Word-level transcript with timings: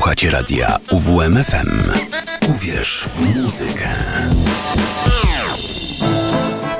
Słuchacie 0.00 0.30
radia 0.30 0.66
UWMFM. 0.92 1.92
Uwierz 2.50 3.08
w 3.08 3.36
muzykę. 3.36 3.88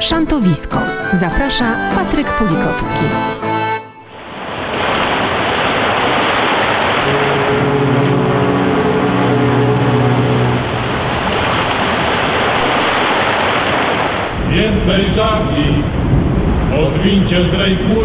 Szantowisko. 0.00 0.78
Zaprasza 1.12 1.76
Patryk 1.94 2.26
Pulikowski. 2.26 3.04
Więcej 14.50 15.14
żagli, 15.16 15.84
odwincie 16.86 17.48
zdrej 17.48 17.76
płótna. 17.76 17.99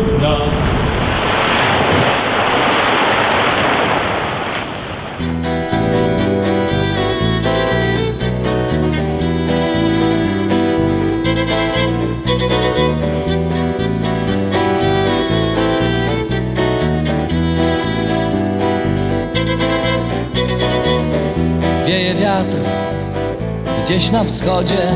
Gdzieś 24.06 24.14
na 24.14 24.24
wschodzie, 24.24 24.94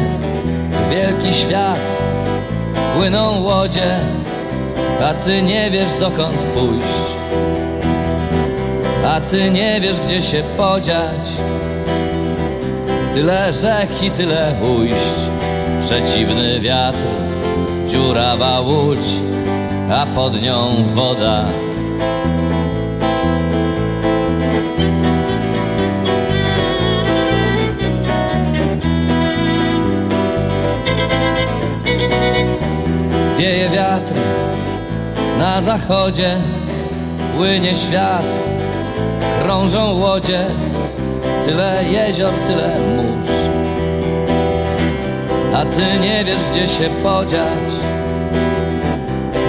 wielki 0.91 1.34
świat, 1.34 1.80
płyną 2.95 3.44
łodzie, 3.44 4.00
a 5.04 5.13
ty 5.13 5.41
nie 5.41 5.72
wiesz 5.72 5.90
dokąd 6.00 6.36
pójść, 6.36 7.09
a 9.08 9.22
ty 9.22 9.52
nie 9.52 9.81
wiesz 9.81 10.00
gdzie 10.00 10.22
się 10.22 10.44
podziać. 10.58 11.27
Tyle 13.14 13.53
rzek 13.53 14.03
i 14.03 14.11
tyle 14.11 14.53
ujść, 14.78 15.20
przeciwny 15.81 16.59
wiatr, 16.59 17.08
dziurawa 17.88 18.59
łódź, 18.59 19.09
a 19.92 20.05
pod 20.05 20.42
nią 20.42 20.86
woda. 20.95 21.45
Na 35.59 35.77
zachodzie, 35.77 36.38
płynie 37.38 37.75
świat, 37.75 38.25
krążą 39.43 39.99
łodzie, 39.99 40.47
tyle 41.45 41.83
jezior, 41.91 42.33
tyle 42.47 42.79
mórz. 42.79 43.29
A 45.55 45.65
ty 45.65 45.99
nie 46.02 46.25
wiesz, 46.25 46.37
gdzie 46.52 46.67
się 46.67 46.89
podziać, 47.03 47.69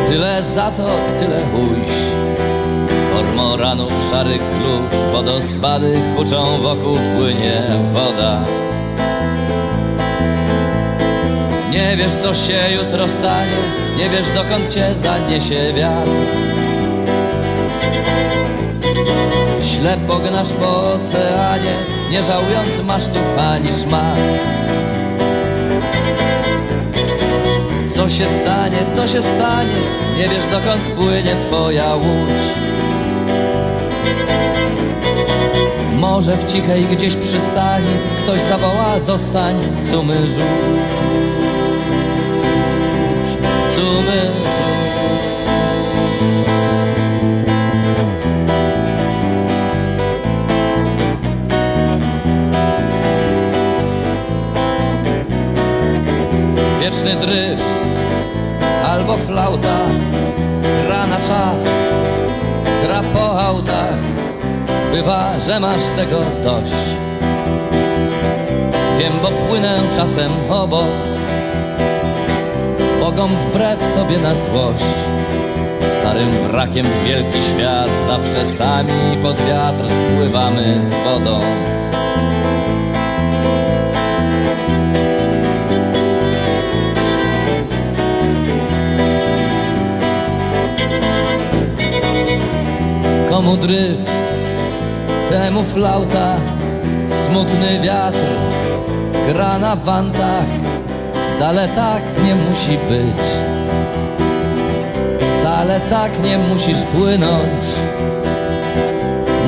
tyle 0.09 0.43
zatok, 0.55 1.01
tyle 1.21 1.41
ujść. 1.65 2.01
Kormoranów 3.13 3.93
szarych 4.11 4.43
klub, 4.43 5.13
wodospady 5.13 6.01
huczą 6.17 6.63
wokół, 6.63 6.99
płynie 7.17 7.63
woda. 7.93 8.45
Nie 11.81 11.97
wiesz 11.97 12.13
co 12.23 12.35
się 12.35 12.61
jutro 12.73 13.09
stanie 13.09 13.57
Nie 13.99 14.09
wiesz 14.09 14.27
dokąd 14.35 14.75
cię 14.75 14.95
zaniesie 15.03 15.73
wiatr. 15.73 16.11
Ślepo 19.65 20.17
gnasz 20.17 20.53
po 20.53 20.93
oceanie 20.93 21.73
Nie 22.11 22.23
żałując 22.23 22.69
masztów 22.87 23.39
ani 23.39 23.69
szmat 23.73 24.19
Co 27.95 28.09
się 28.09 28.27
stanie, 28.43 28.79
to 28.97 29.07
się 29.07 29.23
stanie 29.23 29.81
Nie 30.17 30.29
wiesz 30.29 30.47
dokąd 30.51 30.83
płynie 30.83 31.35
twoja 31.47 31.95
łódź. 31.95 32.51
Może 35.99 36.37
w 36.37 36.53
cichej 36.53 36.85
gdzieś 36.85 37.17
przystani 37.17 37.95
Ktoś 38.23 38.41
zawoła, 38.49 39.01
zostań, 39.01 39.55
cumyrzu 39.91 40.41
cumyrzu 43.81 44.71
Wieczny 56.81 57.15
dryf 57.15 57.61
albo 58.89 59.17
flauta. 59.17 59.79
Gra 60.87 61.07
na 61.07 61.17
czas, 61.17 61.61
gra 62.85 63.03
po 63.15 63.43
autach. 63.43 64.01
Bywa, 64.93 65.31
że 65.47 65.61
masz 65.61 65.87
tego 65.97 66.19
dość. 66.45 66.73
Wiem, 68.99 69.13
bo 69.23 69.29
płynę 69.29 69.79
czasem 69.97 70.33
obok 70.51 71.10
Bogom 73.11 73.31
wbrew 73.31 73.95
sobie 73.95 74.19
na 74.19 74.35
złość. 74.35 74.85
Starym 76.01 76.49
wrakiem 76.49 76.87
w 76.87 77.05
wielki 77.05 77.39
świat 77.55 77.91
Zawsze 78.07 78.57
sami 78.59 79.17
pod 79.23 79.37
wiatr 79.37 79.85
spływamy 79.85 80.81
z 80.85 81.05
wodą. 81.05 81.41
Komu 93.31 93.57
dryf, 93.57 93.99
temu 95.31 95.63
flauta 95.63 96.37
Smutny 97.27 97.81
wiatr 97.83 98.27
gra 99.27 99.59
na 99.59 99.77
wantach 99.77 100.60
Wcale 101.41 101.69
tak 101.69 102.03
nie 102.25 102.35
musi 102.35 102.79
być. 102.89 103.25
Wcale 105.19 105.81
tak 105.81 106.25
nie 106.25 106.39
musisz 106.39 106.83
płynąć. 106.83 107.65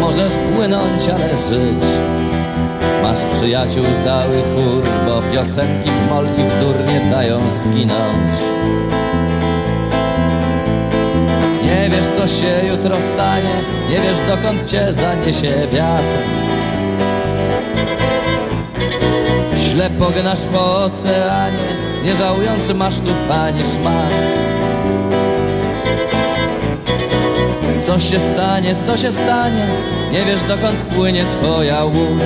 Możesz 0.01 0.33
płynąć, 0.33 1.09
ale 1.09 1.29
żyć. 1.49 1.85
Masz 3.03 3.19
przyjaciół 3.37 3.85
cały 4.05 4.37
chór 4.37 4.83
Bo 5.07 5.23
piosenki 5.33 5.91
w 5.91 6.11
mol 6.11 6.25
i 6.25 6.43
w 6.43 6.61
dur 6.61 6.77
nie 6.93 7.11
dają 7.11 7.41
zginąć. 7.61 8.33
Nie 11.65 11.91
wiesz 11.91 12.09
co 12.17 12.27
się 12.27 12.69
jutro 12.69 12.97
stanie. 13.15 13.55
Nie 13.91 13.97
wiesz 13.97 14.19
dokąd 14.29 14.71
cię 14.71 14.95
zaniesie 14.95 15.69
wiatr 15.73 16.43
Ślepo 19.73 20.11
gnasz 20.11 20.41
po 20.53 20.85
oceanie 20.85 21.69
Nie 22.05 22.17
żałując 22.17 22.69
masztów 22.75 23.31
ani 23.31 23.61
szmat. 23.63 24.13
Co 27.87 27.99
się 28.01 28.21
stanie, 28.21 28.75
to 28.87 28.97
się 28.97 29.13
stanie 29.13 29.67
Nie 30.13 30.25
wiesz 30.25 30.43
dokąd 30.49 30.77
płynie 30.79 31.25
twoja 31.25 31.85
łódź. 31.85 32.23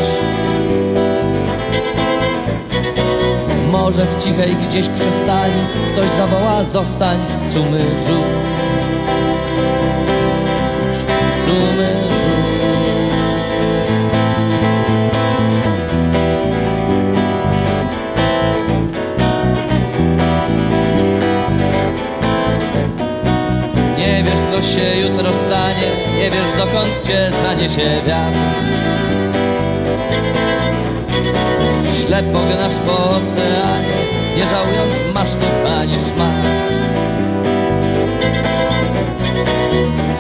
Może 3.70 4.06
w 4.06 4.24
cichej 4.24 4.54
gdzieś 4.54 4.88
przystani 4.88 5.62
Ktoś 5.92 6.06
zawoła, 6.18 6.64
zostań, 6.64 7.18
cumyrzu 7.54 8.22
Cumyrzu 11.46 11.95
Nie 26.16 26.30
wiesz 26.30 26.52
dokąd 26.58 27.06
cię 27.06 27.30
zaniesie 27.42 28.00
wiatr. 28.06 28.38
Ślepo 32.06 32.38
gnasz 32.38 32.74
po 32.86 33.10
oceanie 33.10 33.96
Nie 34.36 34.42
żałując 34.42 35.14
masztów 35.14 35.66
ani 35.80 35.94
szmat 35.94 36.46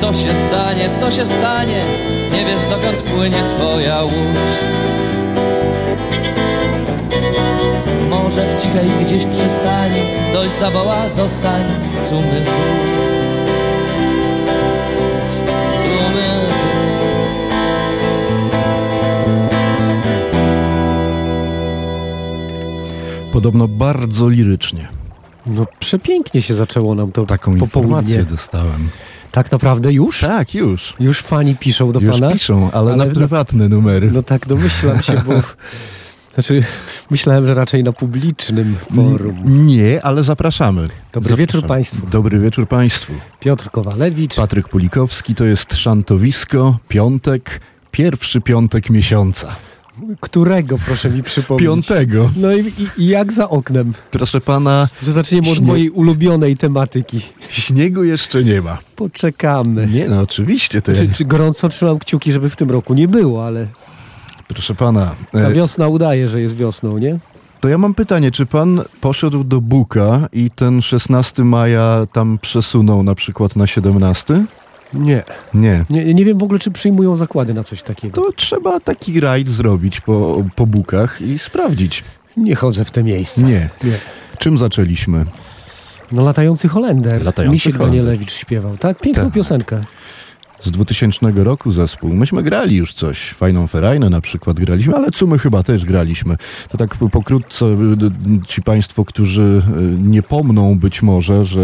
Co 0.00 0.12
się 0.12 0.30
stanie, 0.48 0.88
to 1.00 1.10
się 1.10 1.26
stanie 1.26 1.82
Nie 2.32 2.44
wiesz 2.44 2.70
dokąd 2.70 2.96
płynie 2.96 3.42
twoja 3.56 4.02
łódź. 4.02 4.14
Może 8.10 8.42
w 8.42 8.62
cichej 8.62 9.04
gdzieś 9.04 9.24
przystani 9.24 10.00
Ktoś 10.30 10.48
zawoła, 10.60 11.08
zostań, 11.16 11.62
cumyrzu 12.08 12.50
Cumyrzu 12.50 13.15
Podobno 23.46 23.68
bardzo 23.68 24.28
lirycznie. 24.28 24.88
No 25.46 25.66
przepięknie 25.78 26.42
się 26.42 26.54
zaczęło 26.54 26.94
nam 26.94 27.12
to 27.12 27.26
Taką 27.26 27.58
popołudnie. 27.58 27.96
informację 27.96 28.24
dostałem. 28.24 28.88
Tak 29.32 29.52
naprawdę 29.52 29.92
już? 29.92 30.20
Tak, 30.20 30.54
już. 30.54 30.94
Już 31.00 31.20
fani 31.20 31.56
piszą 31.56 31.92
do 31.92 32.00
Już 32.00 32.20
pana? 32.20 32.32
piszą, 32.32 32.70
ale, 32.72 32.92
Ale 32.92 33.06
na 33.06 33.14
prywatne 33.14 33.68
numery. 33.68 34.10
No 34.12 34.22
tak, 34.22 34.46
domyślam 34.46 35.02
się, 35.02 35.22
bo... 35.26 35.32
Znaczy, 36.34 36.64
myślałem, 37.10 37.46
że 37.46 37.54
raczej 37.54 37.84
na 37.84 37.92
publicznym 37.92 38.76
forum. 38.94 39.66
Nie, 39.66 40.04
ale 40.04 40.24
zapraszamy. 40.24 40.80
Dobry 40.80 40.92
Zapraszamy. 41.12 41.36
wieczór 41.36 41.66
Państwu. 41.66 42.06
Dobry 42.06 42.38
wieczór 42.38 42.68
Państwu. 42.68 43.12
Piotr 43.40 43.70
Kowalewicz. 43.70 44.34
Patryk 44.34 44.68
Pulikowski 44.68 45.34
to 45.34 45.44
jest 45.44 45.76
szantowisko, 45.76 46.78
piątek, 46.88 47.60
pierwszy 47.90 48.40
piątek 48.40 48.90
miesiąca. 48.90 49.56
Którego, 50.20 50.78
proszę 50.86 51.10
mi 51.10 51.22
przypomnieć? 51.22 51.66
Piątego. 51.66 52.30
No 52.36 52.52
i, 52.52 52.60
i, 52.60 53.02
i 53.02 53.06
jak 53.06 53.32
za 53.32 53.48
oknem? 53.48 53.92
Proszę 54.10 54.40
pana, 54.40 54.88
Że 55.02 55.12
zaczniemy 55.12 55.50
od 55.50 55.60
mojej 55.60 55.90
ulubionej 55.90 56.56
tematyki. 56.56 57.20
śniegu 57.48 58.04
jeszcze 58.04 58.44
nie 58.44 58.62
ma. 58.62 58.78
Poczekamy. 58.96 59.86
Nie 59.86 60.08
no, 60.08 60.20
oczywiście 60.20 60.82
to 60.82 60.92
Czy, 60.94 61.08
czy 61.08 61.24
gorąco 61.24 61.68
trzymam 61.68 61.98
kciuki, 61.98 62.32
żeby 62.32 62.50
w 62.50 62.56
tym 62.56 62.70
roku 62.70 62.94
nie 62.94 63.08
było, 63.08 63.46
ale 63.46 63.66
Proszę 64.48 64.74
pana, 64.74 65.14
ta 65.32 65.38
e, 65.38 65.52
wiosna 65.52 65.88
udaje, 65.88 66.28
że 66.28 66.40
jest 66.40 66.56
wiosną, 66.56 66.98
nie? 66.98 67.18
to 67.60 67.68
ja 67.68 67.78
mam 67.78 67.94
pytanie, 67.94 68.30
czy 68.30 68.46
pan 68.46 68.82
poszedł 69.00 69.44
do 69.44 69.60
Buka 69.60 70.28
i 70.32 70.50
ten 70.50 70.82
16 70.82 71.44
maja 71.44 72.06
tam 72.12 72.38
przesunął 72.42 73.02
na 73.02 73.14
przykład 73.14 73.56
na 73.56 73.66
17? 73.66 74.44
Nie. 74.94 75.22
Nie. 75.54 75.84
Nie, 75.90 76.14
nie 76.14 76.24
wiem 76.24 76.38
w 76.38 76.42
ogóle, 76.42 76.58
czy 76.58 76.70
przyjmują 76.70 77.16
zakłady 77.16 77.54
na 77.54 77.62
coś 77.64 77.82
takiego. 77.82 78.22
To 78.22 78.32
trzeba 78.32 78.80
taki 78.80 79.20
rajd 79.20 79.48
zrobić 79.48 80.00
po, 80.00 80.44
po 80.56 80.66
Bukach 80.66 81.22
i 81.22 81.38
sprawdzić. 81.38 82.04
Nie 82.36 82.54
chodzę 82.54 82.84
w 82.84 82.90
te 82.90 83.02
miejsca. 83.02 83.40
Nie. 83.42 83.68
Nie. 83.84 83.98
Czym 84.38 84.58
zaczęliśmy? 84.58 85.24
No 86.12 86.24
latający 86.24 86.68
Holender. 86.68 87.24
Latający 87.24 87.52
Misiek 87.52 87.76
Holender. 87.76 88.00
Danielewicz 88.04 88.32
śpiewał, 88.32 88.76
tak? 88.76 88.98
Piękną 89.00 89.24
Tak. 89.24 89.32
piosenkę. 89.32 89.80
Z 90.66 90.70
2000 90.70 91.30
roku 91.44 91.72
zespół. 91.72 92.14
Myśmy 92.14 92.42
grali 92.42 92.76
już 92.76 92.94
coś. 92.94 93.28
Fajną 93.30 93.66
Ferajnę 93.66 94.10
na 94.10 94.20
przykład 94.20 94.58
graliśmy, 94.60 94.94
ale 94.96 95.10
co 95.10 95.26
my 95.26 95.38
chyba 95.38 95.62
też 95.62 95.84
graliśmy. 95.84 96.36
To 96.68 96.78
tak 96.78 96.94
po- 96.96 97.08
pokrótce 97.08 97.66
y, 97.66 98.46
ci 98.48 98.62
państwo, 98.62 99.04
którzy 99.04 99.62
y, 100.02 100.02
nie 100.02 100.22
pomną 100.22 100.78
być 100.78 101.02
może, 101.02 101.44
że 101.44 101.60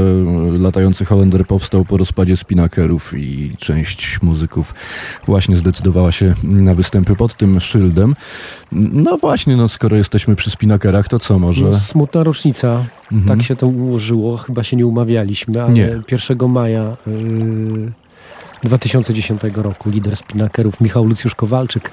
y, 0.54 0.58
latający 0.58 1.04
Holender 1.04 1.46
powstał 1.46 1.84
po 1.84 1.96
rozpadzie 1.96 2.36
Spinakerów 2.36 3.14
i 3.16 3.52
część 3.58 4.22
muzyków 4.22 4.74
właśnie 5.26 5.56
zdecydowała 5.56 6.12
się 6.12 6.34
na 6.44 6.74
występy 6.74 7.16
pod 7.16 7.36
tym 7.36 7.60
szyldem. 7.60 8.14
No 8.72 9.16
właśnie, 9.18 9.56
no 9.56 9.68
skoro 9.68 9.96
jesteśmy 9.96 10.36
przy 10.36 10.50
Spinakerach, 10.50 11.08
to 11.08 11.18
co 11.18 11.38
może? 11.38 11.64
No, 11.64 11.78
smutna 11.78 12.24
rocznica. 12.24 12.84
Mhm. 13.12 13.38
Tak 13.38 13.46
się 13.46 13.56
to 13.56 13.66
ułożyło. 13.66 14.36
Chyba 14.36 14.62
się 14.62 14.76
nie 14.76 14.86
umawialiśmy, 14.86 15.62
ale 15.62 15.72
Nie. 15.72 16.00
1 16.12 16.48
maja 16.48 16.96
yy, 17.06 17.92
2010 18.64 19.42
roku 19.54 19.90
lider 19.90 20.16
spinakerów 20.16 20.80
Michał 20.80 21.04
Lucjusz 21.04 21.34
Kowalczyk 21.34 21.90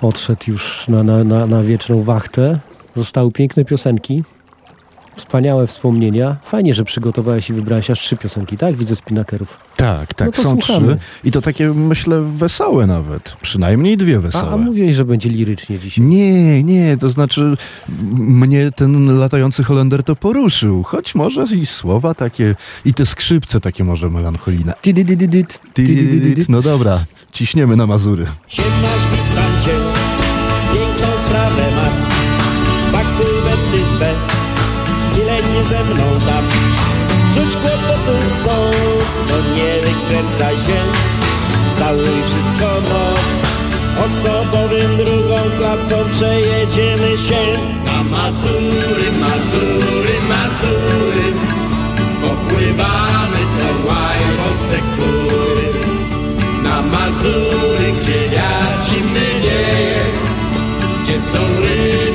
odszedł 0.00 0.42
już 0.46 0.88
na, 0.88 1.02
na, 1.02 1.24
na, 1.24 1.46
na 1.46 1.62
wieczną 1.62 2.02
wachtę. 2.02 2.58
Zostały 2.94 3.32
piękne 3.32 3.64
piosenki. 3.64 4.22
Wspaniałe 5.16 5.66
wspomnienia. 5.66 6.36
Fajnie, 6.44 6.74
że 6.74 6.84
przygotowałeś 6.84 7.50
i 7.50 7.52
wybrałeś 7.52 7.90
aż 7.90 8.00
trzy 8.00 8.16
piosenki, 8.16 8.58
tak? 8.58 8.76
Widzę 8.76 8.96
spinakerów. 8.96 9.58
Tak, 9.76 10.14
tak, 10.14 10.38
No 10.38 10.44
są 10.44 10.50
słuchamy. 10.50 10.96
trzy. 10.96 10.98
I 11.24 11.32
to 11.32 11.42
takie, 11.42 11.68
myślę, 11.74 12.22
wesołe 12.22 12.86
nawet. 12.86 13.36
Przynajmniej 13.42 13.96
dwie 13.96 14.16
A, 14.16 14.20
wesołe. 14.20 14.52
a 14.52 14.56
mówiłeś, 14.56 14.94
że 14.96 15.04
będzie 15.04 15.28
lirycznie 15.28 15.78
dzisiaj. 15.78 16.04
Nie, 16.04 16.62
nie, 16.62 16.96
to 16.96 17.10
znaczy 17.10 17.54
mnie 18.12 18.70
ten 18.76 19.18
latający 19.18 19.64
Holender 19.64 20.02
to 20.04 20.16
poruszył, 20.16 20.82
choć 20.82 21.14
może 21.14 21.44
i 21.56 21.66
słowa 21.66 22.14
takie, 22.14 22.54
i 22.84 22.94
te 22.94 23.06
skrzypce 23.06 23.60
takie 23.60 23.84
może 23.84 24.10
melancholijne. 24.10 24.74
No 26.48 26.62
dobra, 26.62 27.04
ciśniemy 27.32 27.76
na 27.76 27.86
Mazury. 27.86 28.26
Witam 28.50 28.64
cię, 29.64 29.72
tam. 36.26 36.44
Rzuć 37.34 37.56
kłopotów 37.56 38.24
stąd, 38.40 39.28
no 39.28 39.36
nie 39.56 39.72
wykręcaj 39.80 40.54
się. 40.54 40.80
Całuj 41.78 42.18
wszystko 42.28 42.68
noc. 42.88 43.26
Osobowym 44.06 44.96
drugą 44.96 45.36
klasą 45.58 46.10
przejedziemy 46.12 47.18
się. 47.18 47.76
Na 47.86 48.02
Mazury, 48.02 49.12
Mazury, 49.20 50.14
Mazury 50.28 51.26
Popływamy 52.22 53.42
to 53.58 53.88
łajbą 53.88 54.46
z 54.58 54.64
te 54.70 54.78
góry 54.96 55.68
Na 56.62 56.82
Mazury, 56.82 57.92
gdzie 58.00 58.28
wiatr 58.28 58.84
zimny 58.84 59.40
wieje 59.42 60.04
Gdzie 61.02 61.20
są 61.20 61.38
ryby 61.60 62.05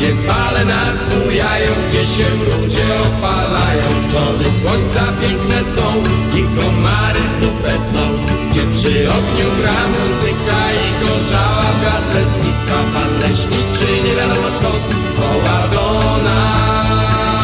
gdzie 0.00 0.14
fale 0.14 0.64
nas 0.64 0.98
bujają 1.10 1.70
Gdzie 1.88 2.04
się 2.04 2.24
ludzie 2.48 2.86
opalają. 3.00 3.86
Wschody 4.02 4.44
słońca 4.60 5.02
piękne 5.20 5.64
są 5.64 5.86
I 6.38 6.42
komary 6.42 7.20
petną 7.62 8.00
Gdzie 8.50 8.60
przy 8.60 9.10
ogniu 9.10 9.48
gra 9.60 9.80
muzyka 9.94 10.60
I 10.84 10.86
gorzała 11.00 11.66
w 11.72 11.84
gardle 11.84 12.20
znika 12.32 12.78
Pan 12.94 13.10
leśniczy 13.20 13.88
nie 14.04 14.14
wiadomo 14.14 14.48
skąd 14.56 14.84
Woła 15.16 15.60
do 15.72 15.86
nas. 16.24 17.40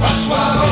Paszławą 0.00 0.68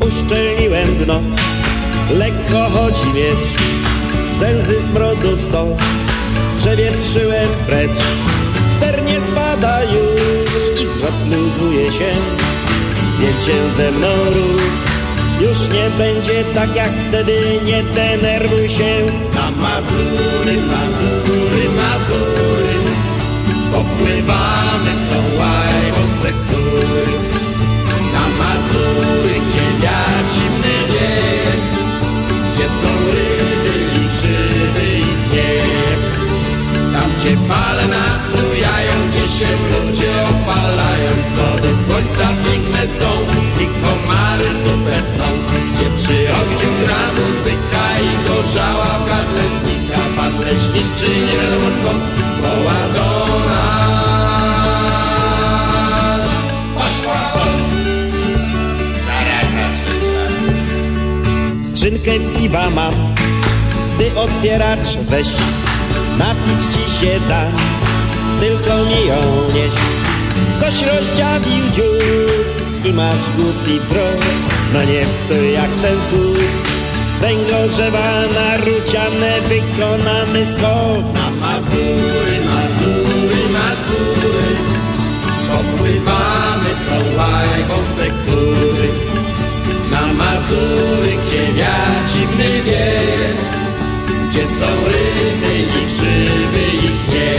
Uszczelniłem 0.00 0.96
dno, 0.96 1.20
lekko 2.18 2.70
chodzi 2.70 3.06
miecz, 3.14 3.83
zęzy 4.40 4.82
smrodów 4.82 5.42
sto, 5.42 5.66
przewietrzyłem 6.56 7.48
precz. 7.66 7.98
Ster 8.76 9.04
nie 9.04 9.20
spada 9.20 9.82
już 9.82 10.80
i 10.82 10.86
krok 10.98 11.14
luzuje 11.30 11.92
się, 11.92 12.12
wiecie 13.20 13.56
ze 13.76 13.92
mną 13.92 14.08
rusz. 14.24 14.84
Już 15.40 15.58
nie 15.58 15.90
będzie 15.98 16.44
tak 16.54 16.76
jak 16.76 16.90
wtedy, 16.90 17.60
nie 17.66 17.82
denerwuj 17.82 18.68
się. 18.68 18.94
Na 19.34 19.50
Mazury, 19.50 20.56
Mazury, 20.56 21.64
Mazury 21.76 22.74
Popływamy 23.72 24.90
tą 25.10 25.38
łajbą 25.38 26.02
z 26.10 26.24
Na 28.12 28.24
Mazury, 28.38 29.34
gdzie 29.48 29.82
wiatr 29.82 30.28
zimny 30.34 30.92
wieje 30.92 31.52
Gdzie 32.54 32.68
są 32.68 32.86
ryby 33.06 33.93
gdzie 37.24 37.36
fale 37.36 37.88
nas 37.88 38.22
bujają 38.32 38.92
Gdzie 39.08 39.28
się 39.28 39.48
ludzie 39.70 40.12
opalają. 40.34 41.10
Wschody 41.22 41.68
słońca 41.84 42.26
piękne 42.44 42.88
są 42.98 43.10
I 43.64 43.66
komary 43.82 44.48
tu 44.64 44.70
petną 44.86 45.26
Gdzie 45.72 45.88
przy 45.96 46.18
ogniu 46.40 46.70
gra 46.80 47.04
muzyka 47.16 47.84
I 48.00 48.28
gorzała 48.28 48.84
w 48.84 49.08
gardle 49.08 49.44
znika. 49.60 50.00
Pan 50.16 50.32
leśniczy 50.40 51.10
nie 51.26 51.36
wiadomo 51.42 51.70
skąd 51.80 52.02
Woła 52.42 52.80
do 52.94 53.08
nas. 53.48 54.34
Poszła 56.74 57.20
on 57.42 57.60
Skrzynkę 61.62 62.12
piwa 62.36 62.70
mam, 62.70 62.94
ty 63.98 64.18
otwieracz 64.18 64.96
weź, 64.96 65.28
napić 66.18 66.62
ci 66.72 66.90
się 66.96 67.20
da, 67.28 67.42
tylko 68.40 68.84
nie 68.84 69.06
ją 69.06 69.20
nieś. 69.54 69.74
Coś 70.60 70.82
rozdziawił 70.82 71.70
dziób 71.72 72.84
i 72.84 72.92
masz 72.92 73.24
głupi 73.36 73.80
wzrok, 73.80 74.20
no 74.72 74.84
nie 74.84 75.04
stój 75.04 75.52
jak 75.52 75.70
ten 75.70 75.98
słup. 76.10 76.38
Z 77.16 77.20
węgorzewa 77.20 78.20
na 78.34 78.56
ruciane 78.56 79.40
wykonamy 79.40 80.46
skok. 80.46 81.14
Na 81.14 81.30
Mazury, 81.30 82.36
Mazury, 82.46 83.42
Mazury 83.52 84.56
Popływamy 85.52 86.70
tą 86.88 87.16
łajbą 87.18 87.74
z 87.84 87.96
te 87.96 88.10
góry 88.10 88.88
Na 89.90 90.12
Mazury, 90.12 91.12
gdzie 91.26 91.52
wiatr 91.52 92.08
zimny 92.12 92.62
wieje 92.62 93.63
gdzie 94.34 94.46
są 94.46 94.66
ryby 94.84 95.58
i 95.58 95.86
grzyby 95.86 96.64
ich 96.86 97.08
nie? 97.08 97.38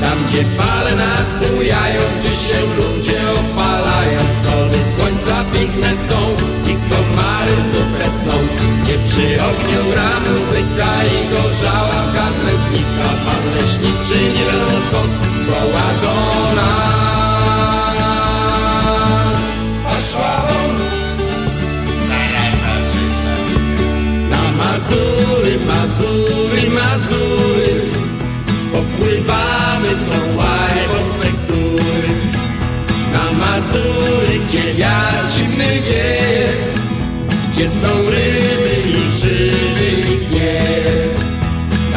Tam 0.00 0.18
gdzie 0.28 0.44
fale 0.56 0.96
nas 0.96 1.28
bujają 1.40 2.00
Gdzie 2.18 2.28
się 2.28 2.60
ludzie 2.76 3.20
opalają 3.32 4.20
Wschody 4.32 4.78
słońca 4.96 5.44
piękne 5.54 5.96
są 5.96 6.36
I 6.66 6.74
komary 6.90 7.56
dupę 7.72 8.04
tną 8.22 8.32
Gdzie 8.82 8.94
przy 8.98 9.44
ogniu 9.44 9.92
gra 9.92 10.10
muzyka 10.20 10.90
I 11.04 11.28
gorzała 11.32 12.02
w 12.02 12.68
znika 12.68 13.08
Pan 13.24 13.44
leśniczy 13.56 14.38
nie 14.38 14.44
wiadomo 14.44 14.86
skąd 14.88 15.12
Woła 15.46 15.88
do 16.02 16.54
nas 16.56 17.23
Mazury, 24.84 25.58
Mazury, 25.66 26.70
Mazury 26.70 27.80
Popływamy 28.72 29.88
tą 29.88 30.36
łajbą 30.36 31.06
z 31.06 31.12
tektury 31.22 32.08
Na 33.12 33.32
Mazury, 33.38 34.38
gdzie 34.48 34.74
wiatr 34.74 35.30
zimny 35.34 35.80
wieje 35.80 36.48
Gdzie 37.52 37.68
są 37.68 37.86
ryby 38.10 38.83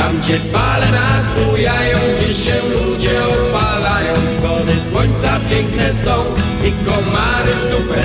Tam 0.07 0.19
gdzie 0.19 0.39
fale 0.39 0.91
nas 0.91 1.25
bujają, 1.31 1.97
gdzie 2.15 2.33
się 2.33 2.55
ludzie 2.73 3.11
opalają. 3.27 4.13
Wschody 4.13 4.73
słońca 4.89 5.39
piękne 5.49 5.93
są 5.93 6.25
i 6.67 6.71
komary 6.85 7.51
w 7.51 7.71
dupę 7.71 8.01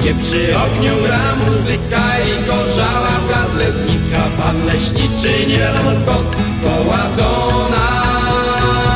Gdzie 0.00 0.14
przy 0.14 0.56
ogniu 0.58 0.92
gra 1.02 1.36
muzyka 1.36 2.18
i 2.18 2.46
gorzała 2.46 3.08
w 3.08 3.28
gardle 3.28 3.72
znika. 3.72 4.22
Pan 4.38 4.66
leśniczy 4.66 5.46
nie 5.48 5.58
wiadomo 5.58 5.90
skąd 6.00 6.36
woła 6.62 7.04
do 7.16 7.30
nas. 7.70 8.86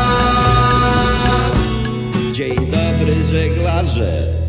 Dzień 2.33 2.57
dobry 2.57 3.25
żeglarze. 3.25 4.40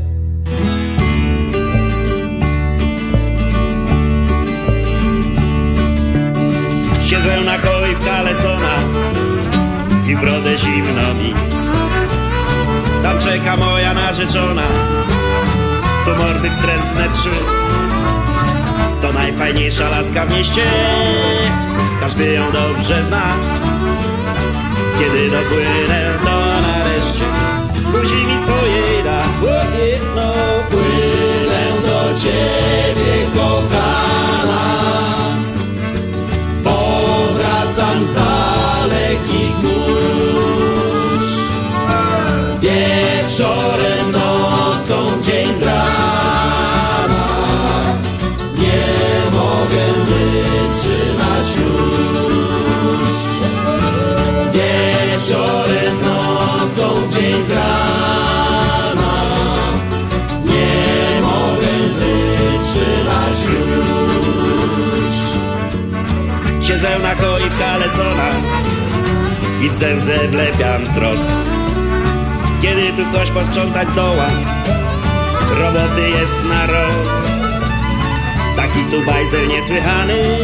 Kalesona 8.05 8.75
i 10.07 10.15
brodę 10.15 10.57
zimno 10.57 11.13
mi. 11.13 11.33
Tam 13.03 13.19
czeka 13.19 13.57
moja 13.57 13.93
narzeczona, 13.93 14.63
to 16.05 16.15
mordy 16.15 16.49
wstrętne 16.49 17.09
trzy. 17.13 17.29
To 19.01 19.13
najfajniejsza 19.13 19.89
laska 19.89 20.25
w 20.25 20.33
mieście, 20.33 20.63
każdy 21.99 22.33
ją 22.33 22.51
dobrze 22.51 23.05
zna. 23.05 23.21
Kiedy 24.99 25.29
dopłynę, 25.29 26.13
to 26.25 26.61
nareszcie 26.61 27.25
buzi 27.91 28.25
mi 28.25 28.43
swojej 28.43 29.03
da. 29.03 29.23
Płynę 30.69 31.61
do 31.85 32.19
ciebie, 32.19 33.25
kochana. 33.35 33.90
Wieczorem, 43.41 44.11
nocą, 44.11 45.21
dzień 45.21 45.55
z 45.55 45.61
rana. 45.61 47.27
Nie 48.57 49.31
mogę 49.31 49.85
wytrzymać 50.05 51.47
już. 51.57 52.31
Wieczorem, 54.53 56.01
nocą, 56.01 57.09
dzień 57.11 57.43
z 57.43 57.49
rana 57.49 59.13
Nie 60.45 61.21
mogę 61.21 61.73
wytrzymać 61.99 63.37
już 63.45 65.15
Siedzę 66.67 66.99
na 66.99 67.15
koi 67.15 67.49
w 67.49 67.59
I 69.65 69.69
w 69.69 69.73
zęzę 69.73 70.27
wlepiam 70.27 70.85
wzrok 70.85 71.50
Kiedy 72.71 72.93
tu 72.93 73.09
ktoś 73.09 73.31
posprzątać 73.31 73.89
zdoła? 73.89 74.27
Roboty 75.59 76.09
jest 76.09 76.43
na 76.49 76.65
rok. 76.65 77.23
Taki 78.55 78.83
tu 78.91 79.05
bajzel 79.05 79.47
niesłychany. 79.47 80.37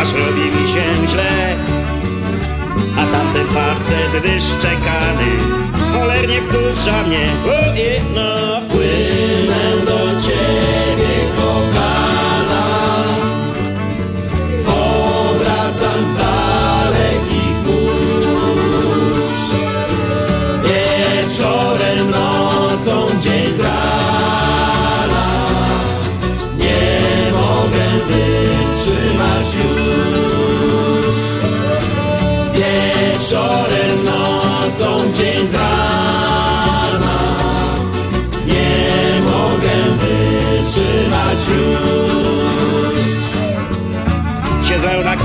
Aż 0.00 0.08
robi 0.12 0.40
mi 0.40 0.68
się 0.68 1.08
źle. 1.08 1.56
A 2.98 3.06
tamten 3.16 3.46
facet 3.46 4.22
wyszczekany. 4.22 5.30
Cholernie 5.92 6.40
wkurza 6.42 7.02
mnie. 7.02 7.28
O 7.46 7.74
jedno 7.74 8.60
płynę 8.70 9.84
do 9.86 10.20
ciebie 10.20 11.14
kochana 11.36 12.05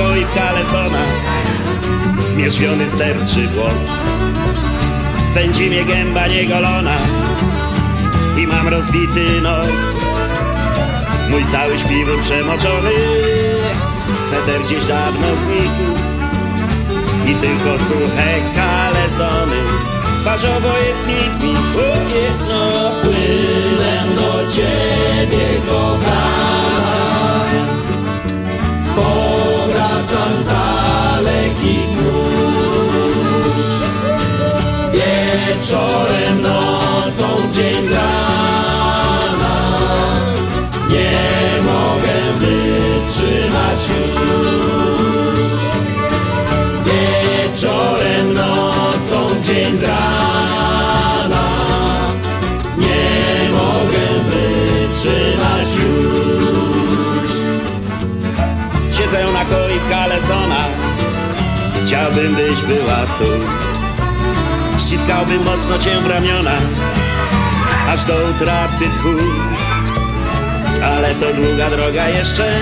W 0.02 0.36
kalesona 0.36 1.00
Zmierzwiony 2.30 2.90
sterczy 2.90 3.48
głos. 3.48 3.74
Spędzi 5.30 5.70
mnie 5.70 5.86
gęba 5.86 6.28
niegolona. 6.28 6.98
I 8.38 8.48
mam 8.48 8.68
rozbity 8.68 9.42
nos. 9.42 9.68
Mój 11.30 11.46
cały 11.46 11.80
śpiwór 11.80 12.22
przemoczony 12.22 12.92
Sweter 14.28 14.62
gdzieś 14.62 14.86
dawno 14.86 15.28
znikł. 15.36 16.02
I 17.28 17.36
tylko 17.36 17.80
suche 17.80 18.42
kalesony. 18.56 19.58
Twarzowo 20.22 20.78
jest 20.88 21.08
nic 21.08 21.44
mi, 21.44 21.54
jedno 22.16 22.92
płynę 23.02 24.04
do 24.16 24.52
ciebie 24.52 25.48
kochana. 25.70 26.52
Powracam 30.02 30.38
z 30.38 30.46
dalekich 30.46 31.90
mórz. 32.02 33.56
Wieczorem, 34.94 36.42
nocą, 36.42 37.52
dzień 37.54 37.86
z 37.86 37.92
rana. 37.92 39.56
Nie 40.90 41.12
mogę 41.66 42.16
wytrzymać 42.40 43.80
już. 43.90 44.48
Wieczorem, 46.86 48.34
nocą, 48.34 49.42
dzień 49.44 49.78
z 49.78 49.84
rana 49.84 50.41
Chciałbym 62.12 62.36
byś 62.36 62.62
była 62.62 63.06
tu. 63.06 63.26
Ściskałbym 64.80 65.44
mocno 65.44 65.80
cię 65.80 66.02
w 66.02 66.08
ramiona 66.08 66.52
Aż 67.90 68.04
do 68.04 68.14
utraty 68.14 68.86
tchu. 68.86 69.10
Ale 70.84 71.16
to 71.16 71.34
długa 71.34 71.70
droga 71.70 72.10
jeszcze 72.10 72.54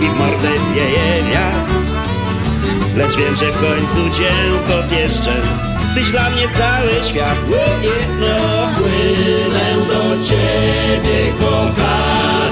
I 0.00 0.06
w 0.06 0.18
mordę 0.18 0.48
wieje 0.74 1.22
wiatr. 1.32 1.72
Lecz 2.96 3.16
wiem, 3.16 3.36
że 3.36 3.52
w 3.52 3.60
końcu 3.60 4.18
cię 4.18 4.30
popieszczę. 4.68 5.32
Tyś 5.94 6.10
dla 6.10 6.30
mnie 6.30 6.48
cały 6.48 7.04
świat. 7.08 7.38
O, 7.48 7.82
Jedno 7.82 8.36
płynę 8.76 9.86
do 9.88 10.24
ciebie 10.24 11.32
kochana 11.40 12.49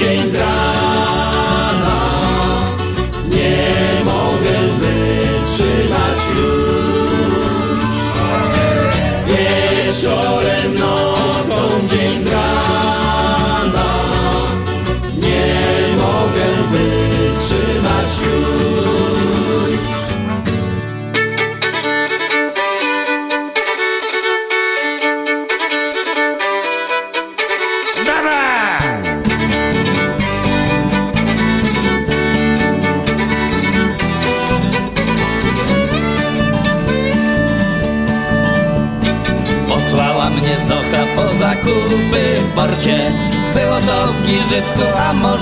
nocą, 0.00 0.06
dzień 0.06 0.89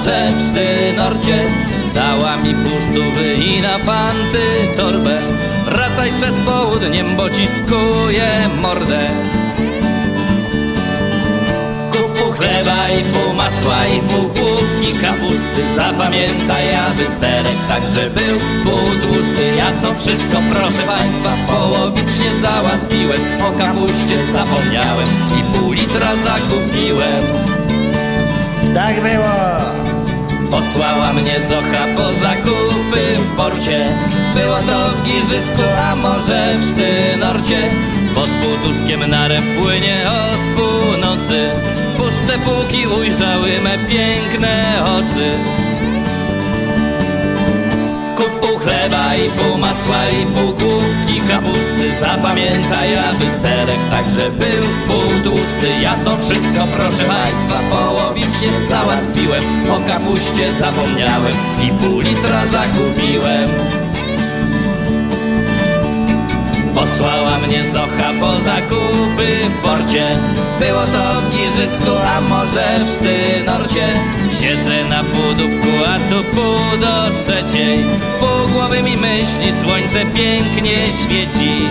a 0.09 0.11
może 0.11 0.33
w 0.37 0.49
Sztynorcie 0.49 1.39
Dała 1.95 2.37
mi 2.37 2.55
pustówy 2.55 3.35
i 3.35 3.63
na 3.63 3.79
fanty 3.79 4.77
torbę. 4.77 5.19
Wracaj 5.65 6.13
przed 6.13 6.35
południem, 6.35 7.17
bo 7.17 7.31
ci 7.31 7.47
skuje 7.47 8.29
mordę. 8.63 9.09
Kup 11.93 12.19
pół 12.19 12.33
chleba 12.33 12.89
i 12.89 13.05
pół 13.05 13.35
masła 13.35 13.87
i 13.87 14.01
pół 14.01 14.23
główki 14.23 14.93
kapusty. 15.03 15.75
Zapamiętaj, 15.77 16.75
aby 16.75 17.11
serek 17.11 17.59
także 17.69 18.11
był 18.11 18.39
pół 18.65 18.89
tłusty 19.03 19.57
Ja 19.57 19.73
to 19.83 19.95
wszystko, 19.95 20.37
proszę 20.53 20.83
Państwa, 20.83 21.33
połowicznie 21.49 22.31
załatwiłem. 22.43 23.21
O 23.43 23.59
kapuście 23.59 24.33
zapomniałem 24.33 25.09
i 25.41 25.59
pół 25.59 25.73
litra 25.73 26.11
zakupiłem. 26.25 27.25
Tak 28.75 28.95
było. 29.03 29.78
Posłała 30.51 31.13
mnie 31.13 31.41
Zocha 31.49 31.85
po 31.97 32.13
zakupy 32.13 33.17
w 33.19 33.37
porcie. 33.37 33.97
Było 34.35 34.57
to 34.57 34.91
w 34.91 35.03
Giżycku, 35.05 35.63
a 35.91 35.97
może 35.97 36.59
w 36.59 36.65
Sztynorcie. 36.65 37.71
Pod 38.15 38.31
Putuskiem 38.31 39.11
narew 39.11 39.43
płynie 39.63 40.07
od 40.11 40.39
północy. 40.57 41.51
Puste 41.97 42.39
półki 42.39 42.87
ujrzały 42.87 43.61
me 43.61 43.79
piękne 43.79 44.83
oczy 44.85 45.58
Pół 48.25 48.59
chleba 48.59 49.15
i 49.17 49.31
pół 49.31 49.59
masła 49.59 50.09
i 50.09 50.27
pół 50.27 50.53
główki. 50.53 51.21
Kapusty 51.29 51.79
Zapamiętaj, 52.01 52.99
aby 52.99 53.33
serek 53.33 53.79
także 53.91 54.31
był 54.31 54.65
pół 54.89 55.23
tłusty. 55.25 55.69
Ja 55.83 55.95
to 56.05 56.17
wszystko, 56.17 56.67
proszę 56.77 57.05
Państwa, 57.05 57.61
połowicznie 57.71 58.49
załatwiłem. 58.69 59.45
O 59.71 59.89
kapuście 59.89 60.55
zapomniałem 60.55 61.35
i 61.63 61.71
pół 61.71 62.01
litra 62.01 62.47
zakupiłem 62.47 63.78
Posłała 66.79 67.39
mnie 67.39 67.71
Zocha 67.71 68.13
po 68.21 68.37
zakupy 68.37 69.27
w 69.49 69.63
porcie. 69.63 70.19
Było 70.61 70.81
to 70.81 71.21
w 71.21 71.31
Giżycku, 71.31 71.91
a 72.17 72.21
może 72.21 72.85
w 72.85 72.89
Sztynorcie. 72.95 73.87
Siedzę 74.41 74.85
na 74.85 75.05
półdubku, 75.05 75.69
a 75.87 75.99
tu 76.11 76.25
pół 76.35 76.81
do 76.81 76.95
trzeciej. 77.25 77.85
Pół 78.21 78.55
głowy 78.55 78.83
mi 78.83 78.97
myśli, 78.97 79.53
słońce 79.63 80.01
pięknie 80.15 80.77
świeci 81.05 81.69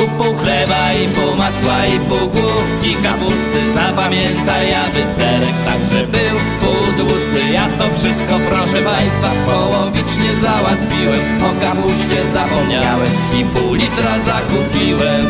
Kup 0.00 0.10
pół 0.18 0.34
chleba 0.34 0.92
i 0.92 1.08
pół 1.08 1.34
masła 1.36 1.86
i 1.86 1.98
pół 2.00 2.18
główki 2.18 2.94
kapusty. 3.02 3.72
Zapamiętaj, 3.74 4.74
aby 4.74 5.12
serek 5.16 5.54
także 5.64 6.06
był 6.06 6.36
pół 6.60 6.86
tłusty 6.98 7.52
Ja 7.52 7.68
to 7.78 7.94
wszystko, 7.94 8.34
proszę 8.48 8.82
Państwa, 8.82 9.30
połowicznie 9.46 10.30
załatwiłem. 10.42 11.44
O 11.44 11.50
kapuście 11.60 12.20
zapomniałem 12.32 13.12
i 13.38 13.44
pół 13.44 13.74
litra 13.74 14.14
zakupiłem. 14.26 15.24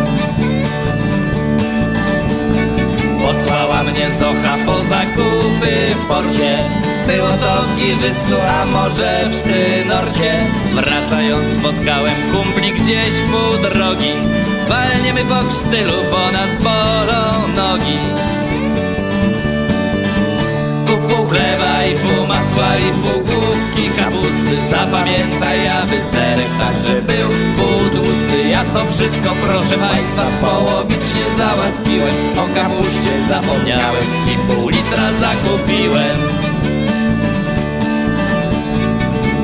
Posłała 3.23 3.83
mnie 3.83 4.11
Zocha 4.18 4.57
po 4.66 4.83
zakupy 4.83 5.95
w 5.95 6.07
porcie. 6.09 6.59
Było 7.07 7.29
to 7.29 7.62
w 7.62 7.77
Giżycku, 7.77 8.40
a 8.61 8.66
może 8.66 9.21
w 9.31 9.35
Sztynorcie. 9.35 10.47
Wracając 10.75 11.61
spotkałem 11.61 12.14
kumpli 12.33 12.73
gdzieś 12.73 13.14
pół 13.31 13.71
drogi 13.71 14.39
Walniemy 14.71 15.25
po 15.25 15.41
krztylu, 15.49 15.93
bo 16.11 16.33
nas 16.33 16.63
bolą 16.63 17.49
nogi. 17.57 17.99
Chleba 21.31 21.85
i 21.85 21.95
pół 21.95 22.27
masła 22.27 22.77
i 22.77 22.91
pół 23.03 23.19
główki 23.25 23.85
kapusty. 23.99 24.55
Zapamiętaj, 24.71 25.69
aby 25.69 26.05
serek 26.05 26.53
także 26.59 27.03
był 27.03 27.29
pół 27.57 27.81
tłusty 27.91 28.49
Ja 28.51 28.65
to 28.65 28.93
wszystko, 28.93 29.31
proszę 29.43 29.77
Państwa, 29.79 30.25
połowicznie 30.41 31.25
załatwiłem. 31.39 32.17
O 32.39 32.45
kapuście 32.55 33.15
zapomniałem 33.29 34.05
i 34.33 34.35
pół 34.47 34.69
litra 34.69 35.09
zakupiłem. 35.21 36.19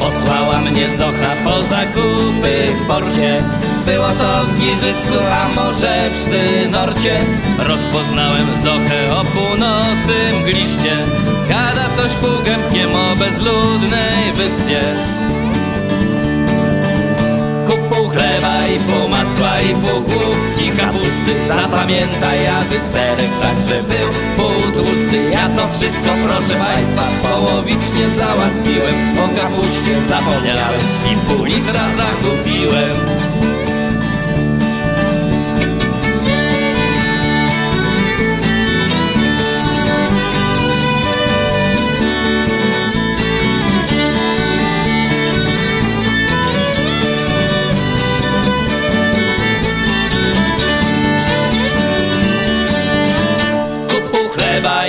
Posłała 0.00 0.58
mnie 0.60 0.96
Zocha 0.96 1.32
po 1.44 1.62
zakupy 1.62 2.54
w 2.80 2.86
porcie 2.86 3.42
Było 3.86 4.08
to 4.08 4.44
w 4.44 4.60
Giżycku, 4.60 5.18
a 5.40 5.48
może 5.48 6.10
w 6.10 6.16
Sztynorcie? 6.16 7.14
Rozpoznałem 7.58 8.46
Zochę 8.64 9.16
o 9.16 9.24
północy 9.24 10.16
mgliście. 10.40 10.92
Gada 11.48 11.86
coś 11.96 12.12
półgębkiem 12.12 12.94
o 12.94 13.16
bezludnej 13.16 14.32
wyspie. 14.36 14.80
Kup 17.66 17.80
pół 17.88 18.08
chleba 18.08 18.66
i 18.66 18.78
pół 18.78 19.08
masła 19.08 19.60
i 19.60 19.74
pół 19.74 20.00
główki 20.00 20.70
kapusty. 20.78 21.32
Zapamiętaj, 21.48 22.46
aby 22.46 22.84
serek 22.84 23.30
także 23.42 23.82
był 23.82 24.08
pół 24.36 24.72
tłusty 24.72 25.30
Ja 25.32 25.48
to 25.48 25.68
wszystko, 25.78 26.10
proszę 26.24 26.54
Państwa, 26.54 27.02
połowicznie 27.22 28.06
załatwiłem. 28.18 29.18
O 29.18 29.28
kapuście 29.40 29.94
zapomniałem 30.08 30.80
i 31.12 31.26
pół 31.26 31.44
litra 31.44 31.84
zakupiłem 31.96 33.25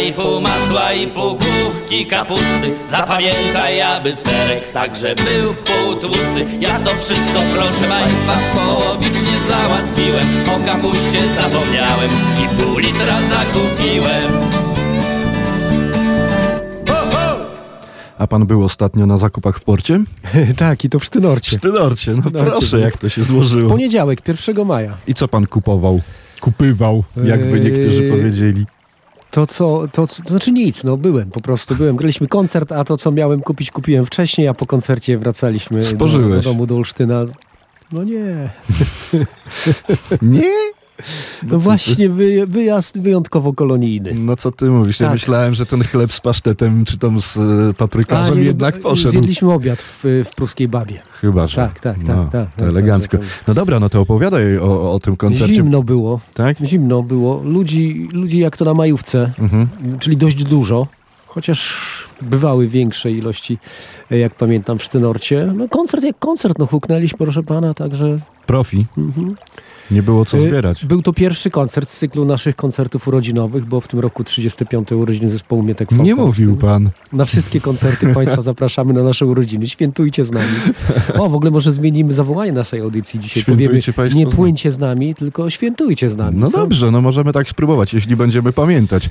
i 0.08 0.14
pół 0.14 0.42
masła 0.42 0.94
i 0.94 1.08
pół 1.08 1.38
główki 1.38 2.06
kapusty 2.06 2.76
Zapamiętaj, 2.92 3.82
aby 3.82 4.16
serek 4.16 4.72
także 4.72 5.16
był 5.16 5.54
pół 5.54 5.96
tłusty 5.96 6.46
Ja 6.60 6.80
to 6.80 6.90
wszystko, 6.98 7.40
proszę 7.56 7.90
Państwa, 7.90 8.38
połowicznie 8.56 9.38
załatwiłem 9.50 10.28
O 10.50 10.66
kapuście 10.66 11.22
zapomniałem 11.42 12.12
i 12.12 12.56
pół 12.56 12.78
litra 12.78 13.18
zakupiłem 13.30 14.32
A 18.18 18.28
pan 18.28 18.46
był 18.46 18.64
ostatnio 18.64 19.06
na 19.06 19.18
zakupach 19.18 19.60
w 19.60 19.64
porcie? 19.64 20.04
tak, 20.58 20.86
i 20.86 20.90
to 20.90 21.00
w 21.00 21.06
Sztynorcie. 21.06 21.58
W 21.58 21.62
Tynorcie, 21.62 22.12
no 22.14 22.22
Sztynorcie 22.22 22.52
proszę, 22.52 22.80
jak 22.80 22.98
to 22.98 23.10
się 23.10 23.24
złożyło. 23.24 23.70
Poniedziałek, 23.70 24.28
1 24.28 24.66
maja. 24.66 24.98
I 25.08 25.14
co 25.14 25.28
pan 25.28 25.48
kupował? 25.48 26.02
Kupywał, 26.42 27.04
jakby 27.24 27.60
niektórzy 27.60 28.04
Eee, 28.04 28.10
powiedzieli. 28.10 28.66
To 29.32 29.48
co, 29.48 29.88
to, 29.92 30.08
to 30.08 30.30
znaczy 30.30 30.52
nic, 30.52 30.84
no 30.84 30.98
byłem, 30.98 31.30
po 31.30 31.42
prostu 31.42 31.76
byłem. 31.76 31.96
Graliśmy 31.96 32.28
koncert, 32.28 32.72
a 32.72 32.84
to 32.84 32.98
co 32.98 33.12
miałem 33.12 33.42
kupić, 33.42 33.72
kupiłem 33.72 34.06
wcześniej, 34.06 34.48
a 34.48 34.54
po 34.54 34.66
koncercie 34.66 35.18
wracaliśmy 35.18 35.82
do, 35.94 36.08
do 36.08 36.42
domu 36.42 36.68
do 36.68 36.76
Olsztyna. 36.76 37.26
No 37.92 38.04
nie. 38.04 38.50
Nie? 40.22 40.52
No 41.44 41.60
właśnie, 41.60 42.10
wy, 42.10 42.48
wyjazd 42.48 43.00
wyjątkowo 43.00 43.54
kolonijny. 43.54 44.14
No 44.14 44.36
co 44.36 44.52
ty 44.52 44.66
mówisz? 44.66 45.00
Ja 45.00 45.06
Tak. 45.08 45.14
myślałem, 45.14 45.54
że 45.56 45.66
ten 45.66 45.84
chleb 45.84 46.14
z 46.14 46.20
pasztetem, 46.22 46.86
czy 46.86 46.98
tam 46.98 47.22
z 47.22 47.38
e, 47.38 47.74
paprykarzem 47.74 48.36
nie, 48.36 48.42
no, 48.42 48.48
jednak 48.48 48.80
poszedł. 48.80 49.12
Zjedliśmy 49.12 49.54
obiad 49.54 49.80
w, 49.82 50.04
w 50.26 50.36
pruskiej 50.36 50.68
babie. 50.68 51.02
Chyba, 51.22 51.48
że. 51.48 51.56
Tak, 51.56 51.80
tak, 51.80 51.98
tak, 51.98 52.08
no, 52.08 52.16
tak, 52.16 52.32
to 52.32 52.58
tak, 52.58 52.68
elegancko. 52.70 53.18
tak, 53.18 53.28
tak. 53.28 53.48
No 53.48 53.54
dobra, 53.54 53.80
no 53.80 53.90
to 53.90 54.02
opowiadaj 54.02 54.58
o, 54.58 54.94
o 54.94 55.00
tym 55.00 55.18
koncercie. 55.18 55.54
Zimno 55.56 55.84
było. 55.84 56.20
Tak? 56.34 56.58
Zimno 56.66 57.04
było. 57.04 57.42
Ludzi, 57.44 58.10
ludzi 58.14 58.40
jak 58.40 58.58
to 58.58 58.66
na 58.66 58.74
majówce, 58.74 59.32
Mhm. 59.40 59.68
czyli 60.00 60.18
dość 60.18 60.44
dużo. 60.44 60.88
Chociaż 61.28 61.74
bywały 62.22 62.68
większe 62.68 63.12
ilości, 63.12 63.58
e, 64.12 64.18
jak 64.18 64.36
pamiętam, 64.36 64.78
w 64.80 64.84
Sztynorcie. 64.84 65.54
No 65.56 65.70
koncert 65.70 66.04
jak 66.04 66.20
koncert, 66.20 66.60
no 66.60 66.66
huknęliśmy, 66.66 67.18
proszę 67.18 67.44
pana, 67.44 67.74
także... 67.74 68.16
Profi. 68.46 68.86
Mhm. 68.98 69.36
Nie 69.92 70.04
było 70.04 70.26
co 70.26 70.38
E, 70.38 70.48
zbierać. 70.48 70.86
Był 70.86 71.02
to 71.02 71.14
pierwszy 71.14 71.50
koncert 71.50 71.90
z 71.90 71.98
cyklu 71.98 72.26
naszych 72.26 72.56
koncertów 72.56 73.08
urodzinowych, 73.08 73.66
bo 73.66 73.82
w 73.82 73.88
tym 73.88 74.00
roku 74.00 74.24
35. 74.24 74.92
urodziny 74.92 75.30
zespołu 75.30 75.64
Mietek 75.64 75.90
Foka. 75.90 76.04
Nie 76.04 76.16
mówił 76.16 76.58
pan. 76.58 76.90
Na 77.14 77.26
wszystkie 77.26 77.62
koncerty 77.62 78.14
Państwa 78.14 78.42
zapraszamy 78.52 78.94
na 78.94 79.04
nasze 79.04 79.26
urodziny. 79.26 79.68
Świętujcie 79.68 80.26
z 80.26 80.32
nami. 80.32 80.48
O, 81.14 81.30
w 81.30 81.36
ogóle 81.36 81.52
może 81.52 81.74
zmienimy 81.74 82.14
zawołanie 82.14 82.52
naszej 82.52 82.82
audycji 82.82 83.20
dzisiaj. 83.20 83.44
Świętujcie 83.44 83.70
Powiemy, 83.70 83.94
państwo 83.94 84.20
nie 84.20 84.28
płyńcie 84.28 84.72
z 84.72 84.80
nami, 84.80 85.16
tylko 85.16 85.50
świętujcie 85.50 86.10
z 86.10 86.18
nami. 86.18 86.38
No 86.40 86.50
co? 86.50 86.58
dobrze, 86.58 86.92
no 86.92 87.02
możemy 87.02 87.34
tak 87.34 87.48
spróbować, 87.50 87.94
jeśli 87.94 88.16
będziemy 88.16 88.54
pamiętać. 88.54 89.10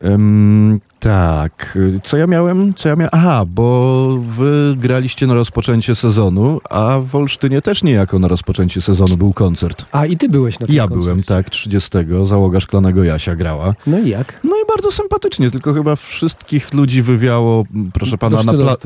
Em, 0.00 0.80
tak, 1.00 1.78
co 2.04 2.16
ja 2.16 2.26
miałem? 2.26 2.74
Co 2.74 2.88
ja 2.88 2.96
miałem? 2.96 3.10
Aha, 3.12 3.44
bo 3.48 4.18
wy 4.36 4.74
graliście 4.78 5.26
na 5.26 5.34
rozpoczęcie 5.34 5.94
sezonu, 5.94 6.60
a 6.70 6.98
w 7.00 7.16
Olsztynie 7.16 7.62
też 7.62 7.82
niejako 7.82 8.18
na 8.18 8.28
rozpoczęcie 8.28 8.82
sezonu 8.82 9.16
był 9.16 9.32
koncert. 9.32 9.86
A 9.92 10.06
i 10.06 10.15
I 10.16 10.18
ty 10.18 10.28
byłeś 10.28 10.58
na 10.60 10.66
tym 10.66 10.76
Ja 10.76 10.82
koncercie. 10.82 11.04
byłem, 11.04 11.22
tak, 11.22 11.50
30. 11.50 11.90
Załoga 12.24 12.60
Szklanego 12.60 13.04
Jasia 13.04 13.36
grała. 13.36 13.74
No 13.86 13.98
i 13.98 14.08
jak? 14.08 14.40
No 14.44 14.56
i 14.56 14.66
bardzo 14.76 14.92
sympatycznie, 14.92 15.50
tylko 15.50 15.74
chyba 15.74 15.96
wszystkich 15.96 16.74
ludzi 16.74 17.02
wywiało, 17.02 17.64
proszę 17.92 18.18
pana, 18.18 18.36
Do 18.42 18.52
na 18.52 18.52
pla- 18.52 18.76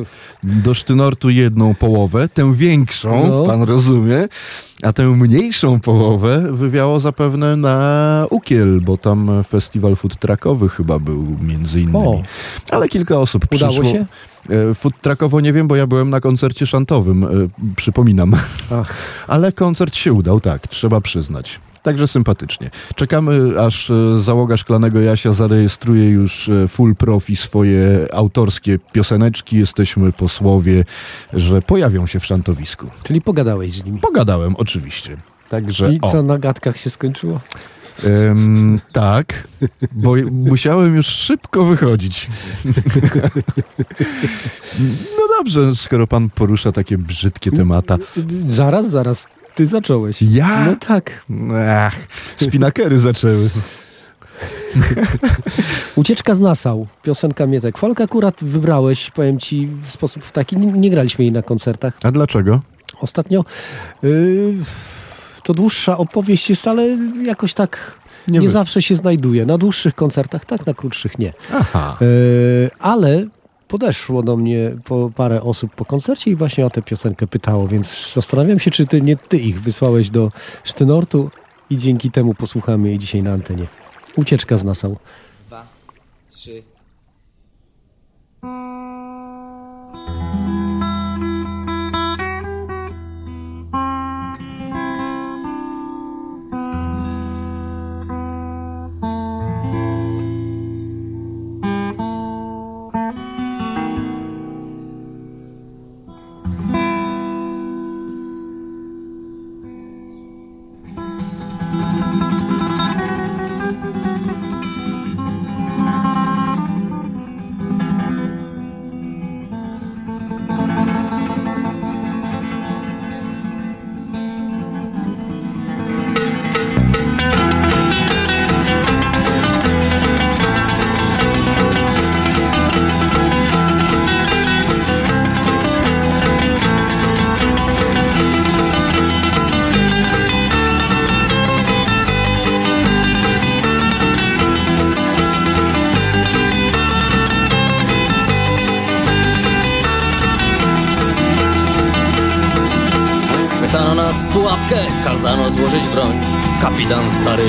do 0.45 0.75
sztynortu 0.75 1.31
jedną 1.31 1.75
połowę, 1.75 2.29
tę 2.29 2.55
większą, 2.55 3.27
No. 3.29 3.45
pan 3.45 3.63
rozumie, 3.63 4.29
a 4.83 4.93
tę 4.93 5.07
mniejszą 5.17 5.81
połowę 5.81 6.49
wywiało 6.53 7.01
zapewne 7.01 7.57
na 7.57 8.27
Ukiel, 8.31 8.81
bo 8.81 8.97
tam 8.99 9.31
festiwal 9.49 9.97
food 9.97 10.17
truckowy 10.17 10.69
chyba 10.69 10.99
był 10.99 11.37
między 11.43 11.81
innymi. 11.81 11.97
O. 12.07 12.23
Ale 12.71 12.89
kilka 12.89 13.19
osób 13.19 13.45
Udało 13.55 13.73
przyszło. 13.73 13.93
się? 13.93 14.07
E, 14.51 14.75
Food 14.75 14.95
truckowo 15.03 15.41
nie 15.41 15.53
wiem, 15.53 15.69
bo 15.69 15.77
ja 15.77 15.87
byłem 15.87 16.11
na 16.11 16.21
koncercie 16.21 16.67
szantowym, 16.67 17.25
e, 17.25 17.29
przypominam. 17.77 18.35
Ach. 18.73 18.95
Ale 19.27 19.53
koncert 19.53 19.95
się 19.95 20.13
udał, 20.13 20.41
tak, 20.41 20.69
trzeba 20.69 21.01
przyznać. 21.01 21.61
Także 21.83 22.09
sympatycznie. 22.09 22.71
Czekamy, 22.95 23.61
aż 23.61 23.91
e, 23.91 24.21
załoga 24.21 24.57
Szklanego 24.57 25.01
Jasia 25.01 25.33
zarejestruje 25.33 26.09
już 26.09 26.51
full 26.69 26.97
profi 26.97 27.37
swoje 27.37 28.07
autorskie 28.13 28.79
pioseneczki. 28.93 29.59
Jesteśmy 29.59 30.13
posłowie, 30.13 30.85
że 31.33 31.63
pojawią 31.63 32.07
się 32.07 32.21
w 32.21 32.27
szantowisku. 32.27 32.87
Czyli 33.03 33.21
pogadałeś 33.21 33.73
z 33.73 33.85
nimi. 33.85 34.01
Pogadałem, 34.01 34.57
oczywiście. 34.57 35.17
Także 35.49 35.93
I 35.93 36.01
o, 36.03 36.11
co 36.11 36.23
na 36.23 36.39
gadkach 36.39 36.77
się 36.77 36.91
skończyło? 36.91 37.41
Em, 38.05 38.81
tak, 38.93 39.49
bo 39.93 40.15
musiałem 40.31 40.97
już 40.97 41.07
szybko 41.07 41.65
wychodzić. 41.65 42.29
No 45.19 45.23
dobrze, 45.39 45.77
skoro 45.77 46.07
pan 46.07 46.31
porusza 46.31 46.73
takie 46.73 46.99
brzydkie 46.99 47.51
temata. 47.51 47.97
Zaraz, 48.49 48.91
zaraz. 48.91 49.29
Ty 49.55 49.67
zacząłeś. 49.67 50.23
Ja? 50.23 50.65
No 50.67 50.77
tak. 50.77 51.25
Ach, 51.79 51.97
spinakery 52.37 52.99
zaczęły. 52.99 53.51
Ucieczka 55.97 56.35
z 56.35 56.41
Nasał. 56.41 56.87
Piosenka 57.03 57.47
Mietek 57.47 57.79
Folk 57.79 58.01
akurat 58.01 58.37
wybrałeś, 58.43 59.11
powiem 59.11 59.39
ci, 59.39 59.69
w 59.83 59.91
sposób 59.91 60.31
taki. 60.31 60.57
Nie, 60.57 60.67
nie 60.67 60.91
graliśmy 60.91 61.25
jej 61.25 61.33
na 61.33 61.43
koncertach. 61.43 61.99
A 62.03 62.13
dlaczego? 62.13 62.61
Ostatnio 63.01 63.45
yy, 64.03 64.55
to 65.43 65.55
dłuższa 65.55 65.99
opowieść 65.99 66.51
jest, 66.51 66.69
ale 66.69 66.99
jakoś 67.25 67.55
tak 67.55 67.99
Nie 68.29 68.39
nie, 68.39 68.49
zawsze 68.49 68.83
się 68.83 68.97
znajduje. 68.97 69.47
Na 69.47 69.59
dłuższych 69.59 69.95
koncertach 69.95 70.45
tak, 70.45 70.67
na 70.67 70.75
krótszych 70.75 71.19
nie. 71.19 71.33
Aha. 71.55 71.97
Yy, 72.01 72.71
ale 72.79 73.27
podeszło 73.69 74.23
do 74.23 74.37
mnie 74.37 74.71
po 74.85 75.11
parę 75.17 75.43
osób 75.43 75.75
po 75.75 75.85
koncercie 75.85 76.31
i 76.31 76.37
właśnie 76.37 76.67
o 76.67 76.71
tę 76.71 76.83
piosenkę 76.83 77.27
pytało, 77.27 77.69
więc 77.69 78.13
zastanawiam 78.13 78.59
się, 78.59 78.71
czy 78.71 78.87
ty 78.87 79.01
nie 79.01 79.17
ty 79.17 79.39
ich 79.39 79.61
wysłałeś 79.61 80.11
do 80.11 80.33
Sztynortu 80.65 81.31
i 81.71 81.79
dzięki 81.79 82.11
temu 82.11 82.35
posłuchamy 82.35 82.89
jej 82.89 82.99
dzisiaj 82.99 83.23
na 83.23 83.33
antenie. 83.33 83.67
Ucieczka 84.17 84.57
z 84.57 84.65
Nasał. 84.65 84.97
Dwa, 85.47 85.67
trzy. 86.31 86.63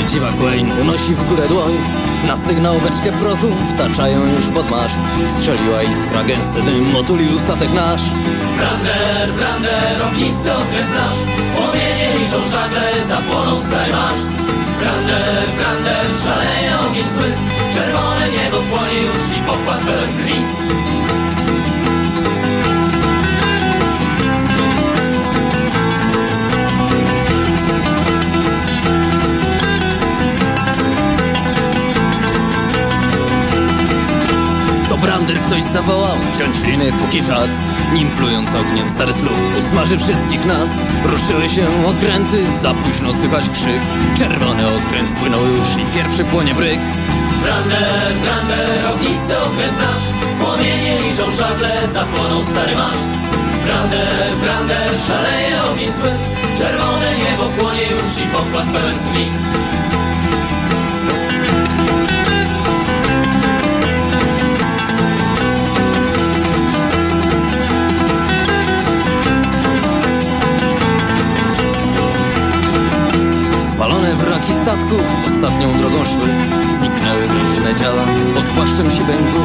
Dziwak 0.09 0.35
Wayne 0.35 0.81
unosi 0.81 1.15
w 1.15 1.29
górę 1.29 1.47
dłoń. 1.47 1.73
Na 2.27 2.37
sygnał 2.37 2.73
beczkę 2.73 3.11
prochu 3.21 3.47
wtaczają 3.73 4.19
już 4.35 4.47
pod 4.55 4.71
maszt 4.71 4.99
Strzeliła 5.37 5.83
iskra, 5.83 6.23
gęsty 6.23 6.61
dym 6.61 6.95
otulił 6.95 7.39
statek 7.39 7.73
nasz. 7.73 8.05
Brander, 8.57 9.27
brander, 9.37 9.95
ognisty 10.07 10.49
okręt 10.61 10.91
nasz 10.99 11.19
Płomienie 11.55 12.07
liczą 12.17 12.39
żagle, 12.53 12.85
zapłonął 13.07 13.59
stary 13.67 13.93
maszt 13.93 14.27
Brander, 14.79 15.43
brander, 15.57 16.05
szaleje 16.23 16.71
ogień 16.85 17.07
zły. 17.15 17.29
Czerwone 17.73 18.25
niebo 18.35 18.57
płonie 18.69 18.99
już 19.07 19.23
i 19.37 19.39
pokład 19.47 19.79
pełen 19.85 20.09
krwi 20.17 20.37
brander 35.01 35.37
ktoś 35.39 35.63
zawołał, 35.63 36.17
ciąć 36.37 36.63
liny 36.67 36.91
póki 36.91 37.21
czas. 37.27 37.49
Nim 37.93 38.07
plując 38.17 38.49
ogniem 38.61 38.89
stary 38.89 39.13
sluk 39.13 39.39
usmaży 39.59 39.97
wszystkich 39.97 40.45
nas. 40.45 40.69
Ruszyły 41.05 41.49
się 41.49 41.65
okręty, 41.91 42.39
za 42.61 42.73
późno 42.73 43.13
słychać 43.13 43.49
krzyk. 43.49 43.81
Czerwony 44.17 44.63
okręt 44.67 45.09
płynął 45.19 45.43
już 45.45 45.69
i 45.81 45.85
pierwszy 45.95 46.23
płonie 46.23 46.53
bryk. 46.55 46.79
Brander, 47.43 48.07
brander, 48.23 48.77
ognisty 48.93 49.33
okręt 49.47 49.77
nasz. 49.83 50.05
Płomienie 50.39 50.93
liczą 51.03 51.25
żagle, 51.41 51.71
zapłonął 51.93 52.43
stary 52.43 52.75
maszt. 52.75 53.11
Brander, 53.65 54.29
brander, 54.43 54.89
szaleje 55.07 55.53
ogień 55.71 55.91
zły. 55.97 56.11
Czerwone 56.57 57.09
niebo 57.23 57.43
płonie 57.57 57.85
już 57.93 58.07
i 58.23 58.25
pokład 58.33 58.65
pełen 58.73 58.95
krwi 59.05 59.25
statków 74.71 75.05
ostatnią 75.29 75.67
drogą 75.79 75.99
szły. 76.11 76.27
Zniknęły 76.75 77.23
groźne 77.31 77.71
działa. 77.79 78.03
Pod 78.35 78.45
płaszczem 78.55 78.87
siwęgu 78.97 79.43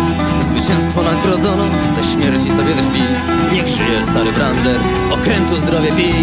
Zwycięstwo 0.48 1.00
nagrodzono, 1.10 1.64
ze 1.94 2.02
śmierci 2.10 2.48
sobie 2.58 2.74
drwi 2.80 3.04
Niech 3.52 3.68
żyje 3.68 3.98
stary 4.10 4.32
Brander, 4.36 4.78
okrętu 5.16 5.54
zdrowie 5.62 5.90
pij 5.98 6.14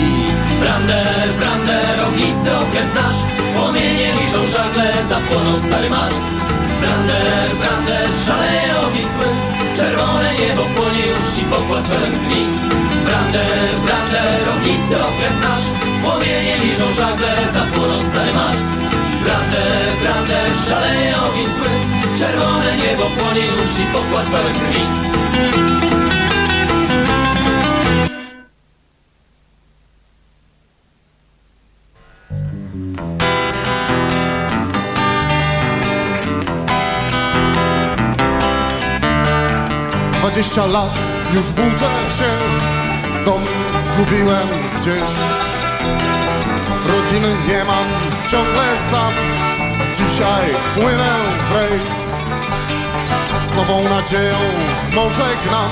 Brander, 0.61 1.27
Brander, 1.39 1.95
ognisty 2.07 2.49
okręt 2.63 2.91
nasz. 2.99 3.19
Płomienie 3.55 4.07
liczą 4.17 4.41
żagle, 4.55 4.87
zapłonął 5.11 5.57
stary 5.67 5.89
maszt. 5.95 6.25
Brander, 6.81 7.47
Brander, 7.61 8.07
szaleje 8.25 8.71
ogień 8.85 9.07
zły 9.13 9.29
Czerwone 9.77 10.29
niebo 10.41 10.63
płonie 10.75 11.05
już 11.11 11.27
i 11.41 11.43
pokład 11.51 11.83
pełen 11.89 12.13
krwi. 12.19 12.41
Brander, 13.07 13.69
Brander, 13.85 14.41
ognisty 14.53 14.95
okręt 15.09 15.39
nasz. 15.45 15.67
Płomienie 16.03 16.55
liczą 16.63 16.85
żagle, 16.99 17.31
zapłonął 17.57 18.01
stary 18.09 18.33
maszt 18.33 18.82
Brander, 19.23 19.93
Brander, 20.01 20.51
szaleje 20.67 21.13
ogień 21.17 21.45
zły. 21.45 21.69
Czerwone 22.17 22.77
niebo 22.77 23.03
płonie 23.03 23.45
już 23.45 23.79
i 23.79 23.85
pokład 23.93 24.25
pełen 24.25 24.53
krwi. 24.53 24.83
Dwadzieścia 40.19 40.65
lat 40.65 40.93
już 41.33 41.45
włóczę 41.45 41.89
się. 42.17 42.29
Dom 43.25 43.41
zgubiłem 43.85 44.47
gdzieś 44.77 45.32
Rodziny 47.03 47.35
nie 47.47 47.63
mam, 47.63 47.87
ciągle 48.31 48.63
sam. 48.91 49.13
Dzisiaj 49.95 50.43
płynę 50.75 51.13
w 51.49 51.55
rejs. 51.55 51.91
Z 53.51 53.55
nową 53.55 53.89
nadzieją 53.89 54.37
w 54.89 54.95
morze 54.95 55.25
gnam 55.45 55.69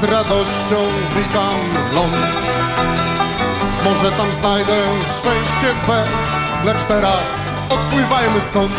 Z 0.00 0.04
radością 0.04 0.76
witam 1.16 1.58
ląd. 1.94 2.16
Może 3.84 4.12
tam 4.12 4.32
znajdę 4.32 4.76
szczęście 5.06 5.82
swe 5.82 6.04
Lecz 6.64 6.84
teraz 6.84 7.26
odpływajmy 7.70 8.40
stąd 8.50 8.72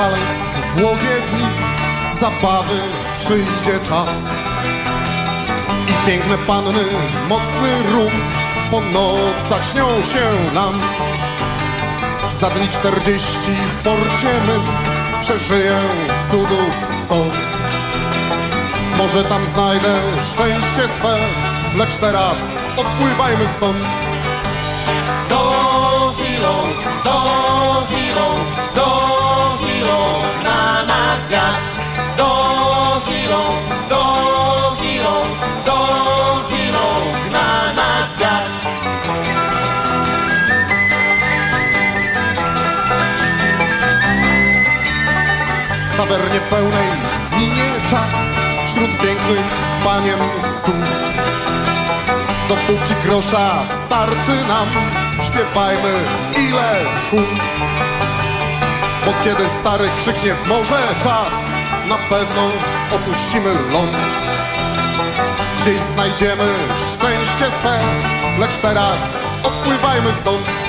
szaleństw 0.00 0.76
błogie 0.76 1.16
dni 1.30 1.46
Zabawy 2.20 2.80
przyjdzie 3.14 3.86
czas. 3.88 4.08
I 5.88 6.06
piękne 6.06 6.38
panny, 6.38 6.84
mocny 7.28 7.82
rum 7.92 8.12
Po 8.70 8.80
nocach 8.80 9.66
śnią 9.72 9.86
się 9.86 10.54
nam. 10.54 10.80
Za 12.40 12.50
dni 12.50 12.68
czterdzieści 12.68 13.52
w 13.72 13.84
porcie 13.84 14.32
mym 14.46 14.62
Przeżyję 15.20 15.78
cudów 16.30 16.74
sto. 17.04 17.24
Może 18.98 19.24
tam 19.24 19.46
znajdę 19.46 20.00
szczęście 20.32 20.94
swe 20.96 21.16
Lecz 21.76 21.96
teraz 21.96 22.36
odpływajmy 22.76 23.48
stąd 23.56 23.78
pełnej 46.50 46.90
minie 47.38 47.70
czas 47.90 48.14
Wśród 48.66 48.90
pięknych 48.90 49.46
panien 49.84 50.18
stół 50.58 50.74
Dopóki 52.48 52.94
grosza 53.04 53.62
starczy 53.86 54.32
nam 54.48 54.68
Śpiewajmy 55.22 55.94
ile 56.38 56.74
tchu 56.96 57.16
Bo 59.04 59.12
kiedy 59.24 59.48
stary 59.60 59.88
krzyknie 59.98 60.34
w 60.34 60.48
morze 60.48 60.80
czas 61.04 61.32
Na 61.88 61.96
pewno 62.16 62.42
opuścimy 62.96 63.54
ląd. 63.72 63.96
Gdzieś 65.60 65.80
znajdziemy 65.80 66.44
szczęście 66.92 67.56
swe 67.58 67.78
Lecz 68.38 68.56
teraz 68.56 68.98
odpływajmy 69.44 70.14
stąd 70.14 70.59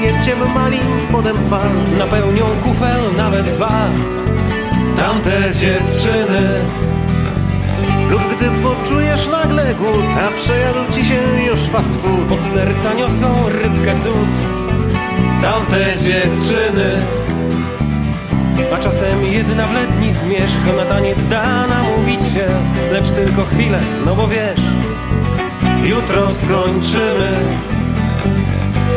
Uśnięciem 0.00 0.54
malin 0.54 1.06
podem 1.12 1.36
fal 1.50 1.70
Napełnią 1.98 2.44
kufel 2.64 3.00
nawet 3.16 3.52
dwa. 3.52 3.88
Tamte 4.96 5.30
dziewczyny. 5.52 6.60
Lub 8.10 8.22
gdy 8.36 8.50
poczujesz 8.50 9.28
nagle 9.28 9.74
głód 9.74 10.04
A 10.26 10.36
przejadł 10.36 10.78
ci 10.92 11.04
się 11.04 11.14
już 11.46 11.60
fast 11.60 11.96
food. 11.96 12.28
Pod 12.28 12.40
serca 12.40 12.94
niosą 12.94 13.48
rybkę 13.48 13.98
cud. 14.02 14.30
Tamte 15.42 15.96
dziewczyny. 15.96 17.02
A 18.74 18.78
czasem 18.78 19.24
jedna 19.24 19.66
w 19.66 19.72
letni 19.72 20.12
zmierzch 20.12 20.76
Na 20.76 20.84
taniec 20.84 21.26
da 21.26 21.66
namówić 21.66 22.20
się 22.20 22.46
Lecz 22.92 23.10
tylko 23.10 23.44
chwilę, 23.44 23.80
no 24.06 24.16
bo 24.16 24.28
wiesz 24.28 24.60
Jutro 25.84 26.30
skończymy 26.30 27.30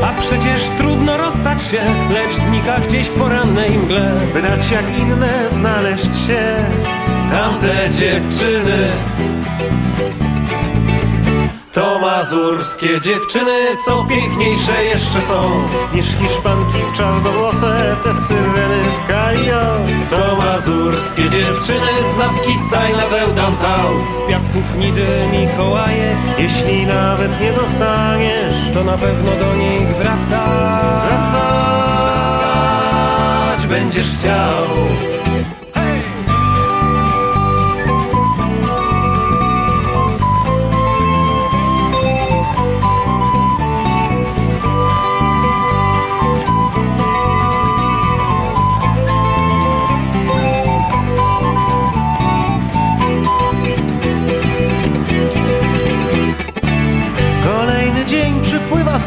A 0.03 0.13
przecież 0.19 0.61
trudno 0.77 1.17
rozstać 1.17 1.61
się 1.61 1.81
Lecz 2.09 2.33
znika 2.33 2.79
gdzieś 2.79 3.07
w 3.07 3.13
porannej 3.13 3.77
mgle. 3.77 4.19
By 4.33 4.41
dać 4.41 4.71
jak 4.71 4.99
inne 4.99 5.49
znaleźć 5.51 6.27
się 6.27 6.65
Tamte 7.29 7.89
dziewczyny 7.89 8.87
To 11.73 11.99
mazurskie 11.99 13.01
dziewczyny, 13.01 13.77
co 13.86 14.05
piękniejsze 14.05 14.83
jeszcze 14.83 15.21
są. 15.21 15.67
Niż 15.93 16.05
Hiszpanki 16.05 16.79
czarnowłose, 16.93 17.95
te 18.03 18.15
syreny 18.15 18.91
z 18.91 19.07
Kalio 19.07 19.77
To 20.09 20.36
mazurskie 20.36 21.29
dziewczyny 21.29 21.91
z 22.13 22.17
nad 22.17 22.41
Kisajna 22.45 23.03
downtown. 23.36 24.01
Z 24.17 24.29
piasków 24.29 24.77
Nidy 24.77 25.07
Mikołajek 25.31 26.17
Jeśli 26.38 26.86
nawet 26.86 27.41
nie 27.41 27.53
zostaniesz 27.53 28.55
To 28.73 28.83
na 28.83 28.97
pewno 28.97 29.31
do 29.31 29.55
nich 29.55 29.88
wraca. 29.88 30.45
Wracać 31.07 32.47
będziesz 33.67 34.12
chciał 34.12 34.67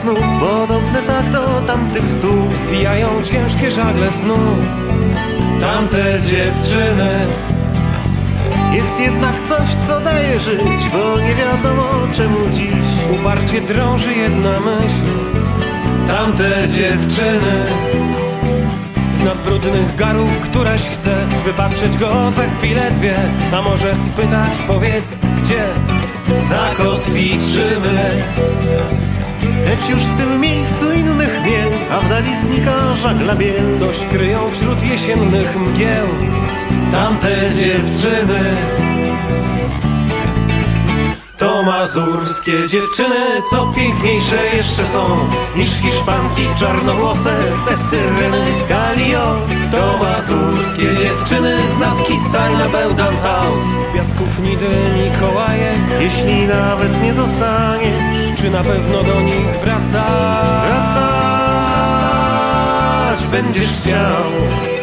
przypływa 0.07 0.27
snów 0.27 0.40
Podobny 0.40 1.03
tak 1.07 1.31
do 1.31 1.62
tamtych 1.66 2.09
stóp. 2.09 2.57
Zwijają 2.69 3.23
ciężkie 3.23 3.71
żagle 3.71 4.12
snów. 4.12 4.59
Tamte 5.61 6.21
dziewczyny. 6.21 7.27
Jest 8.75 9.01
jednak 9.01 9.42
coś, 9.42 9.69
co 9.87 10.01
daje 10.01 10.40
żyć 10.40 10.88
Bo 10.92 11.21
nie 11.21 11.35
wiadomo 11.35 11.88
czemu 12.12 12.38
dziś. 12.55 13.19
Uparcie 13.21 13.61
drąży 13.61 14.12
jedna 14.12 14.61
myśl. 14.61 15.07
Tamte 16.07 16.69
dziewczyny. 16.69 17.66
Z 19.14 19.25
nad 19.25 19.38
brudnych 19.45 19.97
garów 19.97 20.31
któraś 20.42 20.83
chce 20.83 21.16
Wypatrzeć 21.45 21.99
go 21.99 22.31
za 22.31 22.42
chwilę 22.59 22.90
dwie. 22.90 23.14
A 23.53 23.62
może 23.62 23.95
spytać, 23.97 24.53
powiedz, 24.66 25.19
gdzie? 25.38 25.64
Zakotwiczymy 26.49 28.25
Lecz 29.64 29.88
już 29.88 30.03
w 30.03 30.16
tym 30.16 30.40
miejscu 30.40 30.92
innych 30.92 31.40
miel 31.44 31.70
A 31.90 32.01
w 32.01 32.09
dali 32.09 32.40
znika 32.40 32.94
żagla 32.94 33.35
biel. 33.35 33.79
Coś 33.79 33.96
kryją 34.11 34.51
wśród 34.51 34.83
jesiennych 34.83 35.57
mgieł. 35.57 36.07
Tamte 36.92 37.51
dziewczyny. 37.51 38.57
To 41.38 41.62
ma 41.62 41.79
mazurskie 41.79 42.68
dziewczyny, 42.68 43.42
co 43.51 43.72
piękniejsze 43.77 44.46
jeszcze 44.57 44.87
są. 44.87 45.29
Niż 45.57 45.68
Hiszpanki 45.68 46.42
czarnowłose, 46.57 47.37
te 47.68 47.77
syreny 47.77 48.53
z 48.53 48.66
Kalio. 48.66 49.37
To 49.70 49.99
mazurskie 50.05 51.03
dziewczyny 51.03 51.57
z 51.77 51.79
natki 51.79 52.12
Sajna 52.33 52.68
Bełdantaut. 52.68 53.64
Z 53.83 53.94
piasków 53.94 54.38
Nidy 54.42 54.68
Mikołajek. 54.94 55.79
Jeśli 56.01 56.46
nawet 56.46 57.03
nie 57.03 57.14
zostaniesz, 57.14 58.26
Czy 58.37 58.51
na 58.51 58.64
pewno 58.64 59.03
do 59.03 59.20
nich 59.20 59.46
wraca? 59.61 60.05
wracać 63.16 63.27
będziesz 63.27 63.72
chciał. 63.72 64.76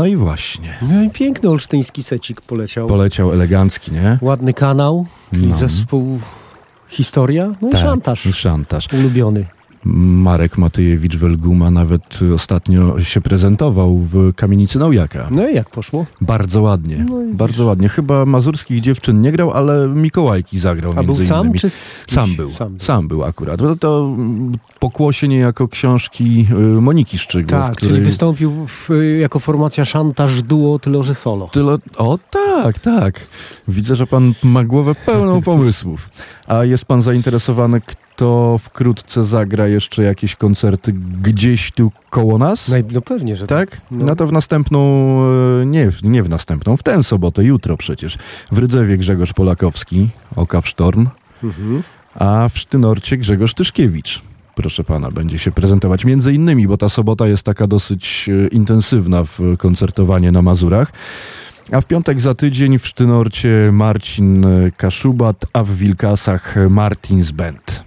No 0.00 0.06
i 0.06 0.16
właśnie. 0.16 0.78
No 0.82 1.02
i 1.02 1.10
piękny 1.10 1.48
olsztyński 1.50 2.02
secik 2.02 2.40
poleciał. 2.40 2.88
Poleciał 2.88 3.32
elegancki, 3.32 3.92
nie? 3.92 4.18
Ładny 4.20 4.54
kanał, 4.54 5.06
czyli 5.34 5.46
No. 5.46 5.56
zespół 5.56 6.20
Historia, 6.88 7.52
no 7.62 7.68
i 7.68 7.76
szantaż. 7.76 8.26
I 8.26 8.32
szantaż. 8.32 8.88
Ulubiony. 8.92 9.46
Marek 9.84 10.58
Matyjewicz-Welguma 10.58 11.70
nawet 11.72 12.18
ostatnio 12.34 13.00
się 13.00 13.20
prezentował 13.20 13.98
w 13.98 14.34
kamienicy 14.36 14.78
Naujaka. 14.78 15.28
No 15.30 15.48
i 15.48 15.54
jak 15.54 15.70
poszło? 15.70 16.06
Bardzo 16.20 16.62
ładnie, 16.62 17.06
No 17.08 17.16
bardzo 17.32 17.66
ładnie. 17.66 17.88
Chyba 17.88 18.26
mazurskich 18.26 18.80
dziewczyn 18.80 19.20
nie 19.20 19.32
grał, 19.32 19.50
ale 19.50 19.88
Mikołajki 19.88 20.58
zagrał 20.58 20.92
A 20.92 20.94
między 20.94 21.06
był 21.18 21.26
sam 21.28 21.40
innymi. 21.40 21.58
czy 21.58 21.70
z 21.70 22.04
kimś? 22.06 22.14
Sam 22.18 22.36
był, 22.36 22.50
Sam 22.50 22.80
sam 22.80 23.08
był. 23.08 23.18
był, 23.18 23.26
akurat. 23.28 23.60
To, 23.60 23.76
to 23.76 24.14
mm, 24.18 24.52
pokłosie 24.78 25.28
niejako 25.28 25.68
książki 25.68 26.46
y, 26.50 26.54
Moniki 26.80 27.18
Szczygłow, 27.18 27.66
Tak, 27.66 27.76
której... 27.76 27.94
czyli 27.94 28.04
wystąpił 28.06 28.66
w, 28.66 28.88
jako 29.20 29.38
formacja 29.38 29.84
szantaż 29.84 30.42
duo, 30.42 30.78
tyle 30.78 31.02
że 31.02 31.14
solo. 31.14 31.48
Tyle... 31.48 31.78
O 31.96 32.18
tak, 32.30 32.78
tak. 32.78 33.20
Widzę, 33.68 33.96
że 33.96 34.06
pan 34.06 34.32
ma 34.42 34.64
głowę 34.64 34.94
pełną 35.06 35.42
pomysłów. 35.52 36.10
A 36.46 36.64
jest 36.64 36.84
pan 36.84 37.02
zainteresowany, 37.02 37.80
kto 37.80 38.00
wkrótce 38.58 39.24
zagra 39.24 39.68
jeszcze 39.68 40.02
jakieś 40.02 40.36
koncerty 40.36 40.92
gdzieś 41.22 41.72
tu 41.72 41.92
koło 42.10 42.38
nas? 42.38 42.68
No, 42.68 42.76
no 42.92 43.00
pewnie, 43.00 43.36
że 43.36 43.46
Tak? 43.46 43.80
No. 43.90 44.06
No. 44.06 44.16
to 44.16 44.26
w 44.26 44.32
następną, 44.32 44.80
e, 45.62 45.66
nie, 45.66 45.90
nie 46.02 46.22
w 46.22 46.28
następną, 46.28 46.76
w 46.76 46.82
tę 46.82 47.02
sobotę, 47.02 47.44
jutro 47.44 47.76
przecież. 47.76 48.18
W 48.52 48.58
Rydzewie 48.58 48.98
Grzegorz 48.98 49.32
Polakowski, 49.32 50.08
Oka 50.36 50.60
w 50.60 50.68
Sztorm, 50.68 51.08
Mhm. 51.44 51.82
a 52.14 52.48
w 52.52 52.58
Sztynorcie 52.58 53.16
Grzegorz 53.16 53.54
Tyszkiewicz. 53.54 54.20
Proszę 54.54 54.84
pana, 54.84 55.10
będzie 55.10 55.38
się 55.38 55.52
prezentować 55.52 56.04
między 56.04 56.32
innymi, 56.34 56.68
bo 56.68 56.76
ta 56.76 56.88
sobota 56.88 57.26
jest 57.28 57.42
taka 57.42 57.66
dosyć 57.66 58.28
e, 58.28 58.48
intensywna 58.48 59.24
w 59.24 59.38
koncertowanie 59.58 60.32
na 60.32 60.42
Mazurach. 60.42 60.92
A 61.72 61.80
w 61.80 61.86
piątek 61.86 62.20
za 62.20 62.34
tydzień 62.34 62.78
w 62.78 62.86
Sztynorcie 62.86 63.68
Marcin 63.72 64.44
e, 64.44 64.70
Kaszubat, 64.76 65.46
a 65.52 65.64
w 65.64 65.70
Wilkasach 65.76 66.54
Martins 66.70 67.30
Band. 67.30 67.84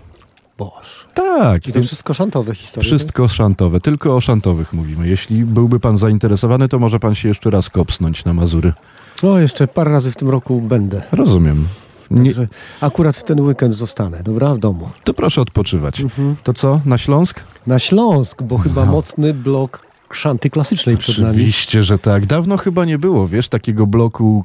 Boż. 0.63 1.05
Tak, 1.13 1.67
I 1.67 1.71
to 1.73 1.81
wszystko 1.81 2.13
szantowe 2.13 2.55
historie. 2.55 2.87
wszystko 2.87 3.27
szantowe, 3.27 3.79
tylko 3.79 4.15
o 4.15 4.21
szantowych 4.21 4.73
mówimy. 4.73 5.07
Jeśli 5.07 5.45
byłby 5.45 5.79
pan 5.79 5.97
zainteresowany, 5.97 6.67
to 6.67 6.79
może 6.79 6.99
pan 6.99 7.15
się 7.15 7.27
jeszcze 7.27 7.49
raz 7.49 7.69
kopsnąć 7.69 8.25
na 8.25 8.33
Mazury. 8.33 8.73
tak? 9.15 9.23
O, 9.23 9.39
jeszcze 9.39 9.67
parę 9.67 9.91
razy 9.91 10.11
w 10.11 10.15
tym 10.15 10.29
roku 10.29 10.61
będę. 10.61 11.01
Rozumiem. 11.11 11.67
Nie, 12.11 12.23
Także 12.25 12.47
akurat 12.81 13.23
ten 13.25 13.39
weekend 13.41 13.73
zostanę, 13.73 14.23
dobra? 14.23 14.53
W 14.55 14.57
domu. 14.57 14.89
to 15.03 15.13
proszę 15.13 15.41
odpoczywać. 15.41 16.01
Mhm. 16.01 16.35
To 16.43 16.53
co, 16.53 16.81
na 16.85 16.97
Śląsk? 16.97 17.39
Na 17.67 17.79
Śląsk, 17.79 18.43
bo 18.43 18.57
chyba 18.57 18.85
No. 18.85 18.91
mocny 18.91 19.33
blok 19.33 19.81
szanty 20.11 20.49
klasycznej 20.49 20.97
przed 20.97 21.17
nami. 21.17 21.33
Oczywiście, 21.35 21.83
że 21.83 21.97
tak. 21.97 22.25
Dawno 22.25 22.57
chyba 22.57 22.85
nie 22.85 22.97
było, 22.97 23.27
wiesz, 23.27 23.49
takiego 23.49 23.87
bloku 23.87 24.43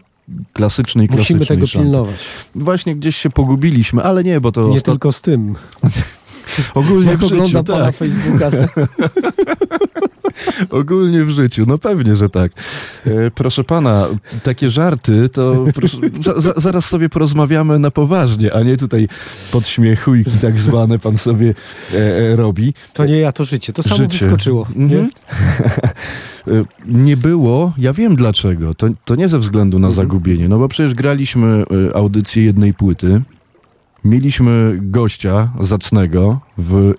klasycznej, 0.53 1.07
Musimy 1.11 1.17
klasycznej 1.25 1.47
tego 1.49 1.67
szanty. 1.67 1.85
pilnować. 1.87 2.17
Właśnie 2.55 2.97
gdzieś 2.97 3.17
się 3.17 3.31
pogubiliśmy, 3.31 4.03
ale 4.03 4.25
nie, 4.25 4.41
bo 4.41 4.53
to 4.53 4.61
Nie 4.63 4.69
ostat... 4.69 4.85
tylko 4.85 5.13
z 5.13 5.23
tym. 5.23 5.55
ogólnie 6.75 7.11
Jak 7.11 7.19
w 7.19 7.23
życiu, 7.23 7.35
oglądam 7.35 7.65
pana 7.65 7.85
tak. 7.85 7.97
Facebooka. 7.97 8.51
Ogólnie 10.71 11.25
w 11.25 11.31
życiu, 11.31 11.65
no 11.69 11.79
pewnie, 11.79 12.17
że 12.17 12.29
tak. 12.29 12.53
E, 13.07 13.31
proszę 13.31 13.65
pana, 13.65 14.07
takie 14.43 14.71
żarty, 14.71 15.29
to 15.29 15.65
proszę, 15.75 15.97
za, 16.21 16.41
za, 16.41 16.53
zaraz 16.57 16.85
sobie 16.85 17.09
porozmawiamy 17.09 17.79
na 17.79 17.91
poważnie, 17.91 18.53
a 18.55 18.63
nie 18.63 18.77
tutaj 18.77 19.09
podśmiechujki 19.53 20.31
tak 20.43 20.59
zwane 20.59 20.99
pan 20.99 21.17
sobie 21.17 21.55
e, 21.95 21.97
e, 21.97 22.37
robi. 22.37 22.75
To 22.93 23.05
nie 23.05 23.19
ja, 23.19 23.33
to 23.33 23.45
życie. 23.45 23.73
To 23.73 23.83
samo 23.83 23.97
Życie. 23.97 24.19
wyskoczyło. 24.19 24.67
Mhm. 24.77 24.89
Nie? 24.91 25.09
E, 26.49 26.65
nie 26.87 27.17
było, 27.17 27.73
ja 27.79 27.93
wiem 27.93 28.17
dlaczego, 28.17 28.75
to, 28.75 28.87
to 29.05 29.15
nie 29.15 29.29
ze 29.29 29.39
względu 29.39 29.79
na 29.79 29.89
Mhm. 29.89 30.07
zagubienie, 30.07 30.49
no 30.49 30.59
bo 30.59 30.69
przecież 30.69 30.95
graliśmy 30.95 31.65
e, 31.91 31.97
audycję 31.97 32.43
jednej 32.45 32.75
płyty, 32.75 33.21
mieliśmy 34.05 34.77
gościa 34.81 35.53
zacnego 35.61 36.41
w 36.59 36.95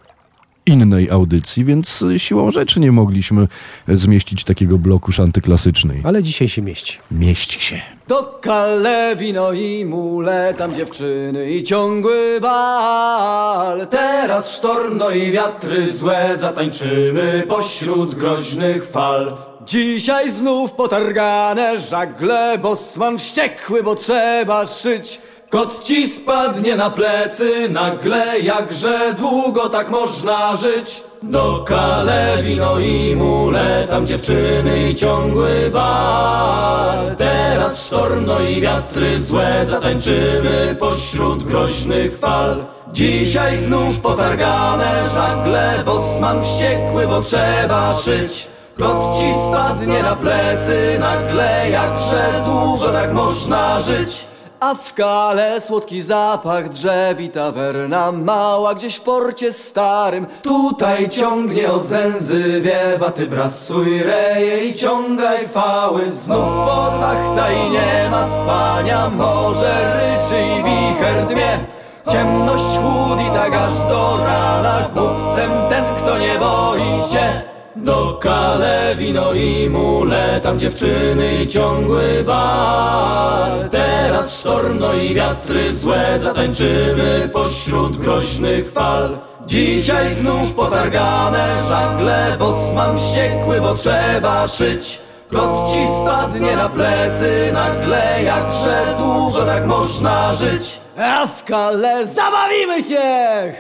innej 0.70 1.10
audycji, 1.10 1.66
więc 1.66 2.02
e, 2.02 2.20
siłą 2.20 2.52
rzeczy 2.52 2.80
nie 2.80 2.92
mogliśmy 2.92 3.48
e, 3.88 3.96
zmieścić 3.96 4.44
takiego 4.44 4.78
bloku 4.78 5.12
szanty 5.12 5.42
klasycznej. 5.42 6.02
Ale 6.04 6.24
dzisiaj 6.24 6.50
się 6.50 6.62
mieści. 6.62 6.98
Mieści 7.12 7.62
się. 7.62 7.82
Do 8.08 8.40
kale 8.42 9.16
wino 9.16 9.54
i 9.54 9.86
mule, 9.86 10.54
tam 10.58 10.76
dziewczyny 10.76 11.52
i 11.52 11.64
ciągły 11.64 12.40
bal. 12.42 13.88
Teraz 13.88 14.56
sztorm, 14.58 14.98
no 14.98 15.10
i 15.10 15.32
wiatry 15.32 15.92
złe, 15.92 16.38
zatańczymy 16.38 17.44
pośród 17.48 18.16
groźnych 18.16 18.86
fal. 18.86 19.38
Dzisiaj 19.66 20.30
znów 20.30 20.72
potargane 20.72 21.80
żagle, 21.80 22.58
bosman 22.58 23.18
wściekły, 23.20 23.84
bo 23.84 23.96
trzeba 23.96 24.66
szyć. 24.66 25.22
Kot 25.50 25.84
ci 25.84 26.08
spadnie 26.08 26.76
na 26.76 26.90
plecy 26.90 27.70
nagle, 27.70 28.40
jakże 28.40 29.14
długo 29.18 29.70
tak 29.70 29.90
można 29.90 30.56
żyć. 30.56 31.04
Do 31.24 31.64
kale 31.68 32.44
wino 32.44 32.80
i 32.80 33.16
mule, 33.16 33.88
tam 33.90 34.08
dziewczyny 34.08 34.90
i 34.90 34.96
ciągły 34.96 35.70
bal. 35.74 37.16
Teraz 37.18 37.86
sztorm, 37.86 38.26
no 38.26 38.40
i 38.40 38.62
wiatry 38.62 39.20
złe, 39.20 39.66
zatańczymy 39.66 40.76
pośród 40.80 41.44
groźnych 41.44 42.20
fal. 42.20 42.66
Dzisiaj 42.94 43.58
znów 43.58 44.00
potargane 44.00 45.10
żagle, 45.14 45.84
bosman 45.86 46.44
wściekły, 46.44 47.08
bo 47.08 47.22
trzeba 47.22 47.94
szyć. 47.94 48.48
Kot 48.78 49.18
ci 49.18 49.34
spadnie 49.48 50.04
na 50.04 50.16
plecy 50.16 50.98
nagle, 51.00 51.70
jakże 51.70 52.44
długo 52.46 52.92
tak 52.92 53.14
można 53.14 53.82
żyć. 53.82 54.29
A 54.60 54.76
w 54.76 54.94
kale 54.94 55.62
słodki 55.62 56.02
zapach 56.02 56.70
drzew 56.70 57.20
i 57.20 57.30
tawerna 57.30 58.12
mała 58.12 58.76
gdzieś 58.76 58.96
w 58.96 59.02
porcie 59.02 59.54
starym. 59.54 60.26
Tutaj 60.42 61.10
ciągnie 61.10 61.72
od 61.72 61.86
zęzy 61.86 62.62
wiewa, 62.62 63.12
ty 63.12 63.28
brasuj 63.28 64.04
reje 64.04 64.66
i 64.66 64.74
ciągaj 64.74 65.48
fały. 65.48 66.12
Znów 66.12 66.50
podwachta 66.68 67.52
i 67.52 67.70
nie 67.70 68.10
ma 68.12 68.28
spania, 68.28 69.10
morze 69.10 69.96
ryczy 69.96 70.42
i 70.42 70.64
wicher 70.64 71.28
dmie. 71.28 71.60
Ciemność 72.12 72.78
chłód 72.78 73.20
tak 73.34 73.54
aż 73.54 73.74
do 73.90 74.18
rana, 74.26 74.90
głupcem 74.94 75.52
ten 75.70 75.84
kto 75.98 76.18
nie 76.18 76.40
boi 76.40 77.12
się 77.12 77.59
do 77.76 78.18
kale 78.22 78.96
wino 78.96 79.34
i 79.34 79.70
mule, 79.70 80.40
tam 80.44 80.60
dziewczyny 80.60 81.44
i 81.44 81.48
ciągły 81.48 82.24
bal. 82.26 83.70
Teraz 83.70 84.40
sztorm, 84.40 84.80
no 84.80 84.94
i 84.94 85.14
wiatry 85.14 85.74
złe, 85.74 86.20
zatańczymy 86.20 87.30
pośród 87.34 87.98
groźnych 87.98 88.72
fal. 88.72 89.18
Dzisiaj 89.48 90.14
znów 90.14 90.54
potargane 90.54 91.64
żagle, 91.70 92.36
bosman 92.40 92.98
wściekły, 92.98 93.62
bo 93.62 93.76
trzeba 93.76 94.48
szyć. 94.48 95.00
Kot 95.30 95.72
ci 95.72 95.88
spadnie 96.02 96.56
na 96.56 96.70
plecy 96.70 97.52
nagle, 97.54 98.24
jakże 98.24 98.96
długo 99.00 99.46
tak 99.46 99.66
można 99.66 100.34
żyć. 100.34 100.80
A 101.00 101.28
w 101.28 101.44
kale 101.44 102.08
zabawimy 102.08 102.84
się! 102.84 103.02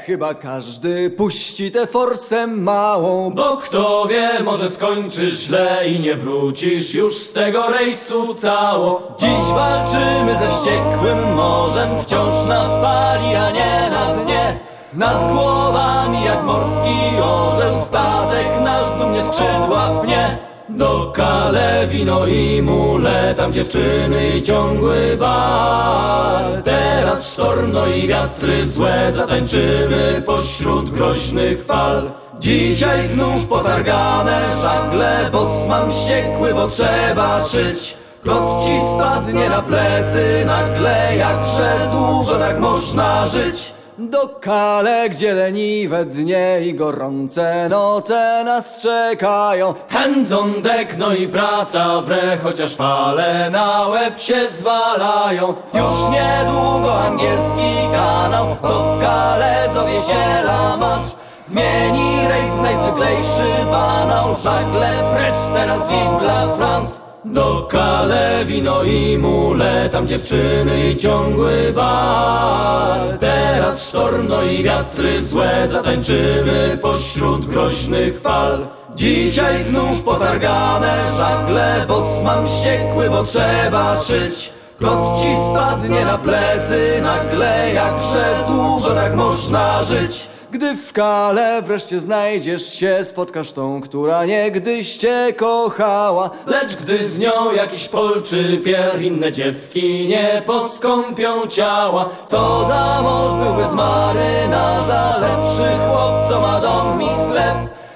Chyba 0.05 0.33
każdy 0.33 1.09
puści 1.09 1.71
tę 1.71 1.87
forsę 1.87 2.47
małą, 2.47 3.31
bo 3.31 3.57
kto 3.57 4.07
wie, 4.09 4.43
może 4.43 4.69
skończysz 4.69 5.33
źle 5.33 5.89
i 5.89 5.99
nie 5.99 6.15
wrócisz 6.15 6.93
już 6.93 7.17
z 7.17 7.33
tego 7.33 7.69
rejsu 7.69 8.35
cało. 8.35 9.15
Dziś 9.19 9.45
walczymy 9.55 10.37
ze 10.39 10.49
wściekłym 10.49 11.33
morzem, 11.35 11.89
wciąż 12.01 12.45
na 12.47 12.81
fali, 12.81 13.35
a 13.35 13.51
nie 13.51 13.89
na 13.91 14.15
dnie. 14.15 14.59
Nad 14.93 15.31
głowami 15.31 16.23
jak 16.25 16.43
morski 16.43 17.21
orzeł, 17.23 17.75
statek 17.85 18.47
nasz 18.63 18.99
dumnie 18.99 19.23
skrzydła 19.23 20.01
pnie. 20.03 20.48
Do 20.69 21.11
kale 21.15 21.87
wino 21.87 22.27
i 22.27 22.61
mule, 22.61 23.33
tam 23.35 23.53
dziewczyny 23.53 24.37
i 24.37 24.41
ciągły 24.41 25.17
bal. 25.17 26.61
Teraz 26.63 27.33
sztorno 27.33 27.87
i 27.87 28.07
wiatry 28.07 28.65
złe, 28.65 29.11
zatańczymy 29.13 30.23
pośród 30.25 30.89
groźnych 30.89 31.65
fal. 31.65 32.11
Dzisiaj 32.39 33.07
znów 33.07 33.47
potargane 33.47 34.41
żagle, 34.61 35.29
bosman 35.31 35.91
wściekły, 35.91 36.53
bo 36.53 36.67
trzeba 36.67 37.41
szyć. 37.41 37.97
Kot 38.23 38.63
ci 38.65 38.71
spadnie 38.93 39.49
na 39.49 39.61
plecy 39.61 40.43
nagle, 40.45 41.15
jakże 41.17 41.89
długo 41.91 42.39
tak 42.39 42.59
można 42.59 43.27
żyć. 43.27 43.78
Do 43.99 44.27
kale, 44.27 45.09
gdzie 45.09 45.33
leniwe 45.33 46.05
dnie 46.05 46.61
i 46.65 46.73
gorące 46.73 47.69
noce 47.69 48.43
nas 48.45 48.79
czekają. 48.79 49.73
Hands 49.89 50.31
on 50.31 50.53
no 50.97 51.13
i 51.13 51.27
praca 51.27 52.01
w 52.01 52.11
re, 52.11 52.37
chociaż 52.43 52.75
fale 52.75 53.49
na 53.49 53.87
łeb 53.87 54.19
się 54.19 54.49
zwalają. 54.49 55.53
Już 55.73 55.93
niedługo 56.11 57.01
angielski 57.01 57.75
kanał, 57.91 58.55
co 58.61 58.95
w 58.95 59.01
kale 59.01 59.69
zowiesiela 59.73 60.77
masz 60.77 61.15
Zmieni 61.45 62.27
rejs 62.27 62.53
w 62.53 62.61
najzwyklejszy 62.61 63.65
banał, 63.71 64.35
żagle 64.43 64.89
precz 65.13 65.37
teraz 65.53 65.81
la 66.21 66.55
France 66.57 67.08
do 67.25 67.67
kale 67.69 68.45
wino 68.45 68.83
i 68.83 69.17
mule, 69.17 69.89
tam 69.89 70.07
dziewczyny 70.07 70.89
i 70.89 70.95
ciągły 70.97 71.73
bal. 71.75 73.17
Teraz 73.19 73.89
sztorno 73.89 74.43
i 74.43 74.63
wiatry 74.63 75.21
złe, 75.21 75.67
zatańczymy 75.67 76.79
pośród 76.81 77.45
groźnych 77.45 78.21
fal. 78.21 78.67
Dzisiaj 78.95 79.63
znów 79.63 80.03
potargane 80.03 81.11
żagle, 81.17 81.85
bosman 81.87 82.47
wściekły, 82.47 83.09
bo 83.09 83.23
trzeba 83.23 83.97
szyć. 83.97 84.51
Kot 84.79 85.19
ci 85.21 85.27
spadnie 85.49 86.05
na 86.05 86.17
plecy 86.17 87.01
nagle, 87.01 87.73
jakże 87.73 88.43
długo 88.47 88.89
tak 88.89 89.15
można 89.15 89.83
żyć. 89.83 90.27
Gdy 90.51 90.75
w 90.75 90.93
kale 90.93 91.61
wreszcie 91.61 91.99
znajdziesz 91.99 92.73
się, 92.73 93.03
spotkasz 93.03 93.51
tą, 93.51 93.81
która 93.81 94.25
niegdyś 94.25 94.97
cię 94.97 95.33
kochała. 95.37 96.29
Lecz 96.45 96.75
gdy 96.75 97.05
z 97.05 97.19
nią 97.19 97.51
jakiś 97.55 97.87
polczy 97.87 98.61
pier, 98.65 99.01
inne 99.01 99.31
dziewki 99.31 100.07
nie 100.07 100.41
poskąpią 100.45 101.47
ciała. 101.47 102.09
Co 102.25 102.65
za 102.65 103.01
mąż 103.01 103.33
byłby 103.33 103.69
z 103.69 103.73
marynarza, 103.73 105.17
lepszy 105.17 105.77
chłop, 105.87 106.27
co 106.29 106.41
ma 106.41 106.59
dom 106.61 107.01
i 107.01 107.09
sklep. 107.25 107.55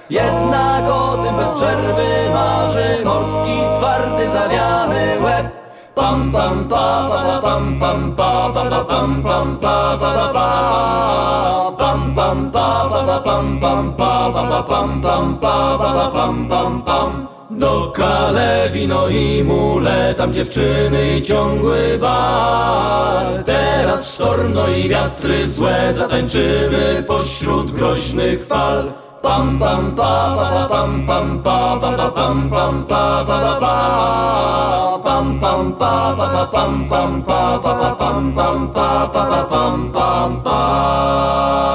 Jednak 0.10 0.84
o 0.84 1.18
tym 1.26 1.36
bez 1.36 1.50
przerwy 1.50 2.30
marzy 2.34 3.06
morski, 3.06 3.78
twardy, 3.78 4.32
zawiany 4.32 5.22
łeb. 5.24 5.48
Pam 5.96 6.32
pam 6.32 6.68
pa 6.70 7.10
pa 7.10 7.24
pa 7.24 7.42
pam 7.42 7.80
pam 7.80 8.16
pa 8.16 8.52
pa 8.54 8.70
pa 8.70 8.84
pam 8.84 9.24
pam 9.24 9.58
pa 9.58 9.98
pa 9.98 10.14
pa 10.14 10.34
pa 10.34 11.63
pam 11.94 12.16
pam 12.16 12.52
pa 12.52 12.90
pa 12.90 13.02
pa 13.06 13.18
pam 13.22 13.60
pam 13.62 13.94
pa 13.98 14.32
pa 14.34 14.42
pa 14.50 14.62
pam 14.70 15.02
pam 15.02 15.26
pa 15.38 15.78
pa 15.78 15.90
pa 15.94 16.06
pam 16.10 16.48
pam 16.50 16.82
pam 16.82 17.12
do 17.60 17.92
kale 17.94 18.70
wino 18.74 19.10
i 19.10 19.44
mule, 19.44 20.14
tam 20.18 20.34
dziewczyny 20.34 21.18
i 21.18 21.22
ciągły 21.22 21.98
bal. 22.02 23.44
Teraz 23.46 24.14
sztorno 24.14 24.68
i 24.68 24.90
wiatry 24.90 25.48
złe, 25.48 25.94
zatańczymy 25.94 27.04
pośród 27.08 27.72
groźnych 27.72 28.46
fal. 28.46 29.03
Pam 29.24 29.58
pam 29.58 29.96
pa 29.96 30.36
pa 30.36 30.48
pa 30.52 30.62
pam 30.68 30.92
pam 31.08 31.28
pa 31.44 31.80
pa 31.82 31.92
pa 31.96 32.08
pam 32.12 32.50
pam 32.52 32.76
pa 32.90 33.24
pa 33.24 33.38
pa 33.64 33.64
pa 33.64 35.00
pam 35.00 35.28
pam 35.40 35.64
pa 35.80 35.94
pa 36.18 36.28
pa 36.34 36.44
pam 36.52 36.74
pam 36.92 37.12
pa 37.24 37.42
pa 37.64 37.72
pa 37.80 37.90
pam 37.96 38.36
pam 38.36 38.58
pa 38.76 39.08
pa 39.14 39.24
pa 39.32 39.42
pam 39.52 39.76
pam 39.96 40.32
pam 40.44 41.74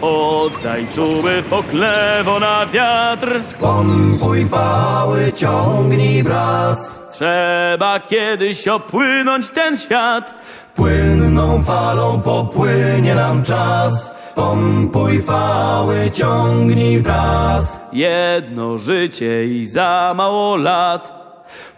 Oddaj 0.00 0.82
cuby 0.94 1.42
foklewo 1.42 2.40
na 2.40 2.66
wiatr 2.66 3.40
Pompuj 3.60 4.48
fały, 4.48 5.32
ciągnij 5.32 6.22
bras 6.22 7.00
Trzeba 7.12 8.00
kiedyś 8.00 8.68
opłynąć 8.68 9.50
ten 9.50 9.76
świat 9.76 10.34
Płynną 10.74 11.62
falą 11.62 12.20
popłynie 12.20 13.14
nam 13.14 13.42
czas 13.42 14.17
Pompuj 14.38 15.22
fały, 15.22 16.10
ciągnij 16.10 17.00
bras 17.00 17.80
Jedno 17.92 18.78
życie 18.78 19.46
i 19.46 19.66
za 19.66 20.14
mało 20.16 20.56
lat. 20.56 21.12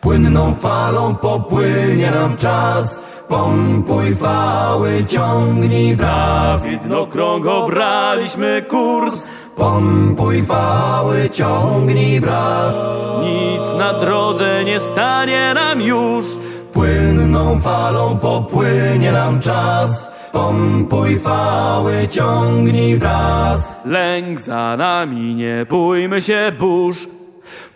Płynną 0.00 0.54
falą 0.54 1.14
popłynie 1.14 2.11
nam 2.11 2.36
czas. 2.36 3.02
Pompuj 3.28 4.14
fały, 4.14 5.04
ciągnij 5.04 5.96
bras 5.96 6.66
Widnokrąg 6.66 7.46
obraliśmy 7.46 8.62
kurs. 8.68 9.24
Pompuj 9.56 10.42
fały, 10.42 11.30
ciągnij 11.30 12.20
bras 12.20 12.90
Nic 13.22 13.78
na 13.78 13.92
drodze 13.92 14.64
nie 14.64 14.80
stanie 14.80 15.52
nam 15.54 15.80
już. 15.80 16.24
Płynną 16.72 17.61
falą 17.61 18.18
popłynie 18.18 19.12
nam 19.12 19.40
czas 19.40 20.20
Pompuj 20.33 21.18
fały, 21.18 22.09
ciągnij 22.09 22.99
bras 22.99 23.74
Lęk 23.85 24.41
za 24.41 24.76
nami, 24.76 25.35
nie 25.35 25.66
bójmy 25.70 26.20
się 26.20 26.53
burz. 26.59 27.09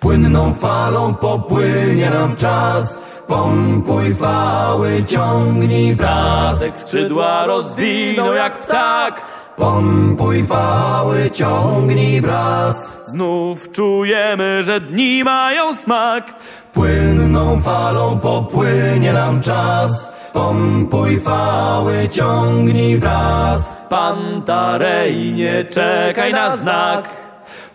Płynną 0.01 0.55
falą 0.55 1.15
popłynie 1.15 2.11
nam 2.11 2.37
czas. 2.37 3.03
Pompuj 3.27 4.15
fały, 4.15 5.05
ciągnij 5.07 5.97
bras 5.97 6.65
skrzydła 6.75 7.47
rozwinął 7.47 8.35
jak 8.35 8.59
ptak. 8.59 9.23
Pompuj 9.57 10.45
fały, 10.45 11.31
ciągnij 11.31 12.21
bras 12.21 12.99
Znów 13.07 13.73
czujemy, 13.73 14.63
że 14.63 14.81
dni 14.81 15.25
mają 15.25 15.75
smak. 15.75 16.35
Płynną 16.73 17.63
falą 17.63 18.19
popłynie 18.19 19.13
nam 19.13 19.41
czas 19.41 20.13
Pompuj 20.35 21.21
fały, 21.21 22.09
ciągnij 22.09 22.99
bras 22.99 23.77
Pantarej, 23.89 25.33
nie 25.33 25.65
czekaj 25.65 26.33
na 26.33 26.57
znak. 26.57 27.09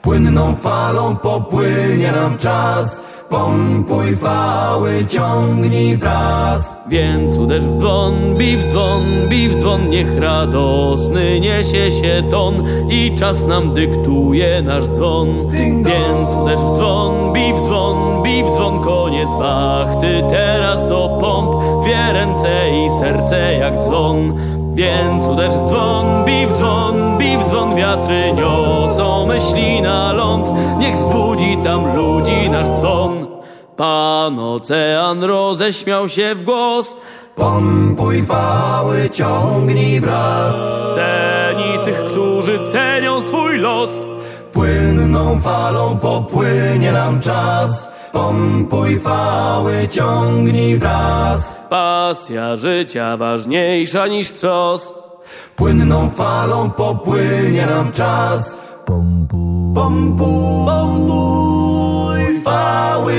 Płynną 0.02 0.56
falą 0.56 1.16
popłynie 1.16 2.12
nam 2.12 2.38
czas. 2.38 3.04
Pompuj 3.30 4.16
fały, 4.16 5.06
ciągnij 5.06 5.98
bras 5.98 6.78
Więc 6.88 7.38
uderz 7.38 7.64
w 7.64 7.76
dzwon, 7.76 8.14
bij 8.38 8.58
w 8.58 8.66
dzwon, 8.66 9.04
bij 9.30 9.50
w 9.50 9.56
dzwon 9.56 9.90
Niech 9.90 10.18
radosny 10.18 11.40
niesie 11.40 11.92
się 11.92 12.24
ton 12.32 12.64
I 12.90 13.16
czas 13.16 13.44
nam 13.44 13.74
dyktuje 13.74 14.62
nasz 14.62 14.90
dzwon. 14.90 15.28
Więc 15.86 16.30
uderz 16.42 16.60
w 16.60 16.76
dzwon, 16.76 17.34
bij 17.34 17.54
w 17.54 17.62
dzwon, 17.62 18.24
bij 18.24 18.44
w 18.44 18.52
dzwon 18.52 18.82
Koniec 18.82 19.30
wachty, 19.40 20.24
teraz 20.32 20.90
do 20.90 21.19
Dwie 21.90 22.14
ręce 22.14 22.70
i 22.70 22.90
serce 22.90 23.54
jak 23.54 23.74
dzwon 23.84 24.34
Więc 24.74 25.28
uderz 25.28 25.54
w 25.54 25.68
dzwon, 25.68 26.26
bij 26.26 26.48
w 26.48 26.54
dzwon, 26.58 27.18
bij 27.18 27.38
w 27.38 27.50
dzwon 27.50 27.76
Wiatry 27.76 28.34
niosą 28.34 29.26
myśli 29.26 29.82
na 29.82 30.14
ląd. 30.14 30.52
Niech 30.80 30.98
zbudzi 30.98 31.58
tam 31.64 31.96
ludzi 31.96 32.50
nasz 32.50 32.68
dzwon. 32.68 33.28
Pan 33.76 34.40
ocean 34.40 35.24
roześmiał 35.24 36.10
się 36.10 36.36
w 36.36 36.44
głos. 36.44 36.96
Pompuj 37.36 38.24
fały, 38.24 39.10
ciągnij 39.10 40.02
bras. 40.02 40.56
Ceni 40.96 41.86
tych, 41.86 42.06
którzy 42.06 42.60
cenią 42.72 43.22
swój 43.22 43.58
los. 43.58 43.90
Płynną 44.54 45.40
falą 45.42 45.98
popłynie 45.98 46.92
nam 46.92 47.20
czas. 47.20 47.92
Pompuj 48.12 49.00
fały, 49.00 49.88
ciągnij 49.88 50.78
bras 50.78 51.59
Pasja 51.70 52.56
życia 52.56 53.18
ważniejsza 53.18 54.08
niż 54.08 54.34
trzos 54.34 54.94
Płynną 55.56 56.10
falą 56.10 56.72
popłynie 56.72 57.66
nam 57.66 57.92
czas. 57.92 58.60
Pompuj, 58.86 59.76
pompuj 60.66 61.10
fały. 62.44 63.14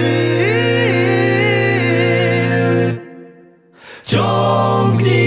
Ciągnij 4.05 5.20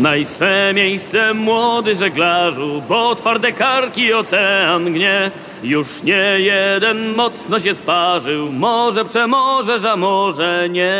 Znaj 0.00 0.24
swe 0.24 0.72
miejsce, 0.74 1.34
młody 1.34 1.94
żeglarzu 1.94 2.82
Bo 2.88 3.14
twarde 3.14 3.52
karki 3.52 4.12
ocean 4.12 4.92
gnie 4.92 5.30
Już 5.62 6.02
nie 6.02 6.40
jeden 6.40 7.14
mocno 7.14 7.58
się 7.58 7.74
sparzył, 7.74 8.52
może 8.52 9.04
przemożesz, 9.04 9.84
a 9.84 9.96
może 9.96 10.68
nie. 10.68 10.94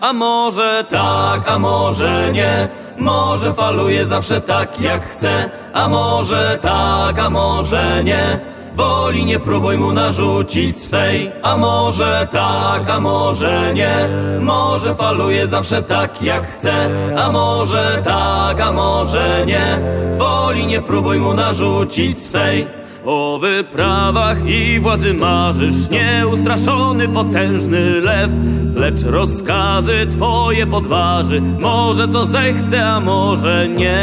A 0.00 0.12
może 0.12 0.84
tak, 0.90 1.48
a 1.48 1.58
może 1.58 2.32
nie. 2.32 2.68
Może 2.98 3.54
faluje 3.54 4.06
zawsze 4.06 4.40
tak 4.40 4.80
jak 4.80 5.06
chce, 5.06 5.50
a 5.72 5.88
może 5.88 6.58
tak, 6.62 7.18
a 7.18 7.30
może 7.30 8.04
nie. 8.04 8.40
Woli 8.80 9.24
nie 9.24 9.38
próbuj 9.40 9.78
mu 9.78 9.92
narzucić 9.92 10.82
swej, 10.82 11.32
a 11.42 11.56
może 11.56 12.28
tak, 12.30 12.90
a 12.90 13.00
może 13.00 13.74
nie. 13.74 14.08
Może 14.40 14.94
faluje 14.94 15.46
zawsze 15.46 15.82
tak 15.82 16.22
jak 16.22 16.46
chce, 16.46 16.72
a 17.18 17.32
może 17.32 18.02
tak, 18.04 18.60
a 18.60 18.72
może 18.72 19.44
nie. 19.46 19.78
Woli 20.18 20.66
nie 20.66 20.80
próbuj 20.82 21.18
mu 21.18 21.34
narzucić 21.34 22.22
swej. 22.22 22.66
O 23.04 23.38
wyprawach 23.38 24.46
i 24.46 24.80
władzy 24.80 25.14
marzysz, 25.14 25.90
nieustraszony 25.90 27.08
potężny 27.08 28.00
lew, 28.00 28.30
lecz 28.74 29.02
rozkazy 29.02 30.06
twoje 30.10 30.66
podważy, 30.66 31.40
może 31.40 32.08
co 32.08 32.26
zechce, 32.26 32.86
a 32.86 33.00
może 33.00 33.68
nie. 33.68 34.00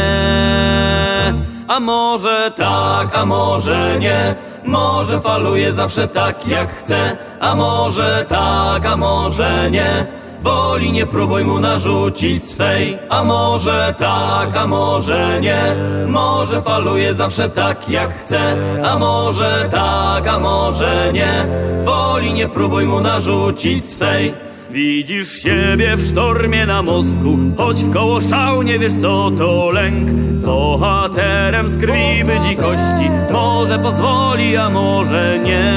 A 1.67 1.79
może 1.79 2.51
tak, 2.55 3.15
a 3.17 3.25
może 3.25 3.99
nie, 3.99 4.35
może 4.67 5.21
faluje 5.21 5.73
zawsze 5.73 6.07
tak 6.07 6.47
jak 6.47 6.71
chce, 6.75 7.17
a 7.39 7.55
może 7.55 8.25
tak, 8.29 8.85
a 8.85 8.97
może 8.97 9.71
nie. 9.71 10.07
Woli 10.41 10.91
nie 10.91 11.05
próbuj 11.05 11.45
mu 11.45 11.59
narzucić 11.59 12.49
swej, 12.49 12.99
a 13.09 13.23
może 13.23 13.95
tak, 13.97 14.57
a 14.57 14.67
może 14.67 15.41
nie. 15.41 15.75
Może 16.07 16.61
faluje 16.61 17.13
zawsze 17.13 17.49
tak 17.49 17.89
jak 17.89 18.13
chce, 18.13 18.39
a 18.85 18.99
może 18.99 19.67
tak, 19.71 20.27
a 20.27 20.39
może 20.39 21.11
nie. 21.13 21.45
Woli 21.85 22.33
nie 22.33 22.47
próbuj 22.47 22.85
mu 22.85 23.01
narzucić 23.01 23.89
swej. 23.89 24.33
Widzisz 24.69 25.41
siebie 25.41 25.95
w 25.95 26.09
sztormie 26.09 26.65
na 26.65 26.81
mostku, 26.81 27.37
choć 27.57 27.83
w 27.83 27.93
koło 27.93 28.21
szał 28.21 28.63
nie 28.63 28.79
wiesz 28.79 28.93
co 29.01 29.31
to 29.37 29.71
lęk. 29.71 30.11
Bohaterem 30.45 31.69
z 31.69 31.77
krwi 31.77 32.23
by 32.25 32.39
dzikości, 32.39 33.09
może 33.31 33.79
pozwoli, 33.79 34.57
a 34.57 34.69
może 34.69 35.39
nie. 35.43 35.73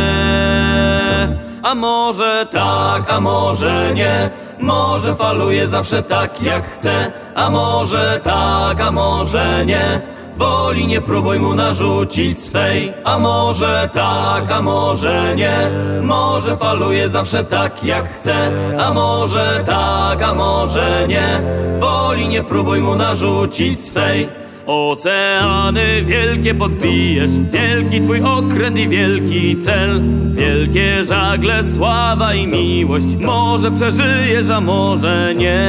A 1.62 1.74
może 1.74 2.46
tak, 2.50 3.12
a 3.12 3.20
może 3.20 3.94
nie. 3.94 4.30
Może 4.60 5.14
faluje 5.14 5.68
zawsze 5.68 6.02
tak 6.02 6.42
jak 6.42 6.70
chce, 6.70 7.12
a 7.34 7.50
może 7.50 8.20
tak, 8.22 8.80
a 8.80 8.90
może 8.92 9.66
nie. 9.66 10.02
Woli 10.40 10.86
nie 10.86 11.00
próbuj 11.00 11.40
mu 11.40 11.54
narzucić 11.54 12.44
swej, 12.44 12.92
a 13.04 13.18
może 13.18 13.88
tak, 13.92 14.52
a 14.52 14.62
może 14.62 15.34
nie. 15.36 15.70
Może 16.02 16.56
faluje 16.56 17.08
zawsze 17.08 17.44
tak 17.44 17.84
jak 17.84 18.08
chce, 18.08 18.34
a 18.78 18.94
może 18.94 19.62
tak, 19.66 20.22
a 20.22 20.34
może 20.34 21.06
nie. 21.08 21.42
Woli 21.80 22.28
nie 22.28 22.42
próbuj 22.42 22.80
mu 22.80 22.96
narzucić 22.96 23.84
swej. 23.84 24.28
Oceany 24.66 26.04
wielkie 26.04 26.54
podbijesz, 26.54 27.30
wielki 27.52 28.00
twój 28.00 28.22
okręt 28.22 28.76
i 28.76 28.88
wielki 28.88 29.56
cel. 29.62 30.02
Wielkie 30.32 31.04
żagle, 31.04 31.64
sława 31.74 32.34
i 32.34 32.46
miłość, 32.46 33.16
może 33.16 33.70
przeżyjesz, 33.70 34.50
a 34.50 34.60
może 34.60 35.34
nie. 35.34 35.60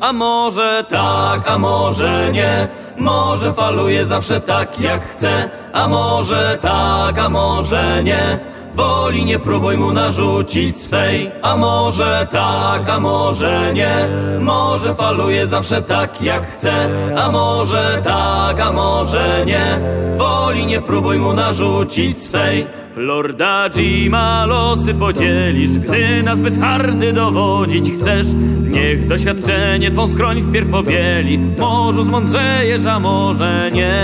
A 0.00 0.12
może 0.12 0.84
tak, 0.88 1.50
a 1.50 1.58
może 1.58 2.32
nie. 2.32 2.68
Może 2.98 3.52
faluje 3.52 4.06
zawsze 4.06 4.40
tak 4.40 4.80
jak 4.80 5.04
chce, 5.04 5.50
a 5.72 5.88
może 5.88 6.58
tak, 6.60 7.18
a 7.18 7.28
może 7.28 8.02
nie. 8.02 8.55
Woli 8.76 9.24
nie 9.24 9.38
próbuj 9.38 9.78
mu 9.78 9.92
narzucić 9.92 10.76
swej, 10.76 11.30
a 11.42 11.56
może 11.56 12.26
tak, 12.30 12.90
a 12.90 13.00
może 13.00 13.72
nie. 13.74 14.08
Może 14.40 14.94
faluje 14.94 15.46
zawsze 15.46 15.82
tak 15.82 16.22
jak 16.22 16.46
chce, 16.46 16.88
a 17.16 17.30
może 17.30 18.00
tak, 18.04 18.60
a 18.60 18.72
może 18.72 19.44
nie. 19.46 19.80
Woli 20.18 20.66
nie 20.66 20.80
próbuj 20.80 21.18
mu 21.18 21.32
narzucić 21.32 22.22
swej. 22.22 22.66
Lorda 22.96 23.70
Jima 23.70 24.46
losy 24.46 24.94
podzielisz, 24.94 25.78
gdy 25.78 26.22
na 26.22 26.36
zbyt 26.36 26.60
hardy 26.60 27.12
dowodzić 27.12 27.90
chcesz. 27.90 28.26
Niech 28.70 29.08
doświadczenie 29.08 29.90
twą 29.90 30.12
skroń 30.12 30.42
wpierw 30.42 30.70
pobieli, 30.70 31.38
w 31.38 31.58
morzu 31.58 32.02
zmądrzejesz, 32.02 32.86
a 32.86 33.00
może 33.00 33.70
nie. 33.72 33.94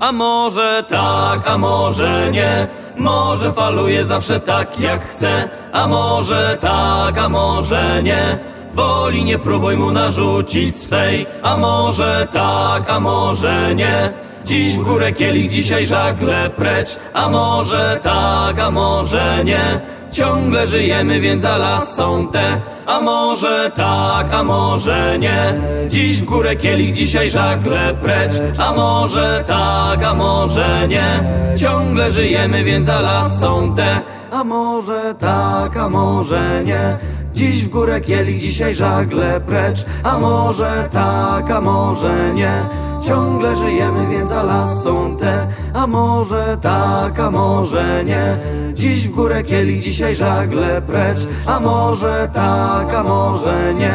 A 0.00 0.12
może 0.12 0.84
tak, 0.88 1.48
a 1.48 1.58
może 1.58 2.30
nie. 2.32 2.66
Może 2.96 3.52
faluje 3.52 4.04
zawsze 4.04 4.40
tak 4.40 4.80
jak 4.80 5.08
chce, 5.08 5.48
a 5.72 5.88
może 5.88 6.58
tak, 6.60 7.18
a 7.18 7.28
może 7.28 8.02
nie. 8.02 8.38
Woli 8.74 9.24
nie 9.24 9.38
próbuj 9.38 9.76
mu 9.76 9.90
narzucić 9.90 10.82
swej, 10.82 11.26
a 11.42 11.56
może 11.56 12.28
tak, 12.32 12.90
a 12.90 13.00
może 13.00 13.74
nie. 13.74 14.12
Dziś 14.44 14.76
w 14.76 14.82
górę 14.82 15.12
kielich, 15.12 15.50
dzisiaj 15.50 15.86
żagle 15.86 16.50
precz, 16.50 16.98
a 17.14 17.28
może 17.28 18.00
tak, 18.02 18.58
a 18.58 18.70
może 18.70 19.44
nie. 19.44 19.80
Ciągle 20.14 20.66
żyjemy, 20.66 21.20
więc 21.20 21.44
a 21.44 21.56
las 21.56 21.94
są 21.94 22.28
te, 22.28 22.60
a 22.86 23.00
może 23.00 23.70
tak, 23.74 24.34
a 24.34 24.42
może 24.42 25.18
nie. 25.18 25.54
Dziś 25.88 26.20
w 26.20 26.24
górę 26.24 26.56
kielich, 26.56 26.92
dzisiaj 26.92 27.30
żagle 27.30 27.94
precz, 28.02 28.34
a 28.58 28.72
może 28.72 29.44
tak, 29.46 30.02
a 30.02 30.14
może 30.14 30.88
nie. 30.88 31.24
Ciągle 31.56 32.10
żyjemy, 32.10 32.64
więc 32.64 32.88
a 32.88 33.00
las 33.00 33.40
są 33.40 33.74
te, 33.74 34.02
a 34.30 34.44
może 34.44 35.14
tak, 35.18 35.76
a 35.76 35.88
może 35.88 36.64
nie. 36.64 36.98
Dziś 37.34 37.64
w 37.64 37.68
górę 37.68 38.00
kielich, 38.00 38.40
dzisiaj 38.40 38.74
żagle 38.74 39.40
precz, 39.40 39.84
a 40.04 40.18
może 40.18 40.88
tak, 40.92 41.50
a 41.50 41.60
może 41.60 42.34
nie. 42.34 42.83
Ciągle 43.06 43.56
żyjemy, 43.56 44.06
więc 44.06 44.32
a 44.32 44.42
las 44.42 44.82
są 44.82 45.16
te, 45.16 45.48
a 45.74 45.86
może 45.86 46.56
tak, 46.62 47.20
a 47.20 47.30
może 47.30 48.04
nie. 48.04 48.36
Dziś 48.74 49.08
w 49.08 49.10
górę 49.10 49.42
kielich, 49.42 49.82
dzisiaj 49.82 50.14
żagle 50.14 50.82
precz, 50.82 51.28
a 51.46 51.60
może 51.60 52.28
tak, 52.34 52.94
a 52.94 53.02
może 53.02 53.74
nie. 53.74 53.94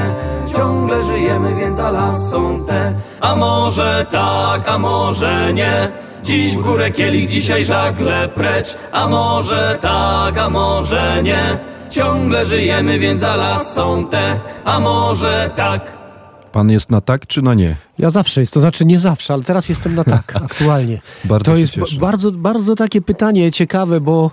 Ciągle 0.55 1.05
żyjemy, 1.05 1.55
więc 1.55 1.79
a 1.79 1.91
las 1.91 2.29
są 2.29 2.65
te, 2.65 2.93
a 3.21 3.35
może 3.35 4.05
tak, 4.11 4.69
a 4.69 4.77
może 4.77 5.53
nie. 5.53 5.91
Dziś 6.23 6.55
w 6.55 6.61
górę 6.61 6.91
kielich, 6.91 7.29
dzisiaj 7.29 7.65
żagle 7.65 8.27
precz, 8.27 8.77
a 8.91 9.07
może 9.07 9.77
tak, 9.81 10.37
a 10.37 10.49
może 10.49 11.23
nie. 11.23 11.59
Ciągle 11.89 12.45
żyjemy, 12.45 12.99
więc 12.99 13.23
a 13.23 13.35
las 13.35 13.73
są 13.73 14.07
te, 14.07 14.39
a 14.65 14.79
może 14.79 15.49
tak. 15.55 15.98
Pan 16.51 16.69
jest 16.69 16.89
na 16.91 17.01
tak 17.01 17.27
czy 17.27 17.41
na 17.41 17.53
nie? 17.53 17.75
Ja 17.97 18.09
zawsze 18.09 18.41
jest, 18.41 18.53
to 18.53 18.59
znaczy 18.59 18.85
nie 18.85 18.99
zawsze, 18.99 19.33
ale 19.33 19.43
teraz 19.43 19.69
jestem 19.69 19.95
na 19.95 20.03
tak, 20.03 20.35
aktualnie. 20.45 20.99
Bardzo 21.25 21.51
to 21.51 21.57
jest 21.57 21.73
cieszę. 21.73 21.99
bardzo, 21.99 22.31
bardzo 22.31 22.75
takie 22.75 23.01
pytanie 23.01 23.51
ciekawe, 23.51 24.01
bo 24.01 24.31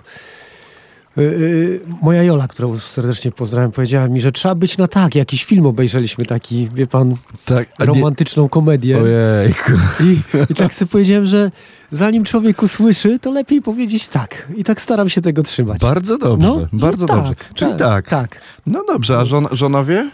yy, 1.17 1.79
moja 2.01 2.23
Jola, 2.23 2.47
którą 2.47 2.79
serdecznie 2.79 3.31
pozdrawiam, 3.31 3.71
powiedziała 3.71 4.07
mi, 4.07 4.21
że 4.21 4.31
trzeba 4.31 4.55
być 4.55 4.77
na 4.77 4.87
tak. 4.87 5.15
Jakiś 5.15 5.45
film 5.45 5.65
obejrzeliśmy 5.65 6.25
taki, 6.25 6.69
wie 6.73 6.87
pan, 6.87 7.15
Tak, 7.45 7.67
a 7.77 7.83
nie- 7.83 7.87
romantyczną 7.87 8.49
komedię. 8.49 8.97
Ojejku. 9.01 9.71
I, 10.03 10.19
I 10.51 10.55
tak 10.55 10.73
sobie 10.73 10.91
powiedziałem, 10.91 11.25
że 11.25 11.51
zanim 11.91 12.23
człowiek 12.23 12.63
usłyszy, 12.63 13.19
to 13.19 13.31
lepiej 13.31 13.61
powiedzieć 13.61 14.07
tak. 14.07 14.47
I 14.55 14.63
tak 14.63 14.81
staram 14.81 15.09
się 15.09 15.21
tego 15.21 15.43
trzymać. 15.43 15.81
Bardzo 15.81 16.17
dobrze, 16.17 16.47
No, 16.47 16.67
bardzo 16.73 17.05
no 17.05 17.07
tak, 17.07 17.17
dobrze. 17.17 17.35
Czyli 17.53 17.71
tak, 17.71 17.79
tak. 17.79 18.09
tak. 18.09 18.41
No 18.65 18.83
dobrze, 18.87 19.17
a 19.17 19.25
żon, 19.25 19.47
żona 19.51 19.83
wie? 19.83 20.09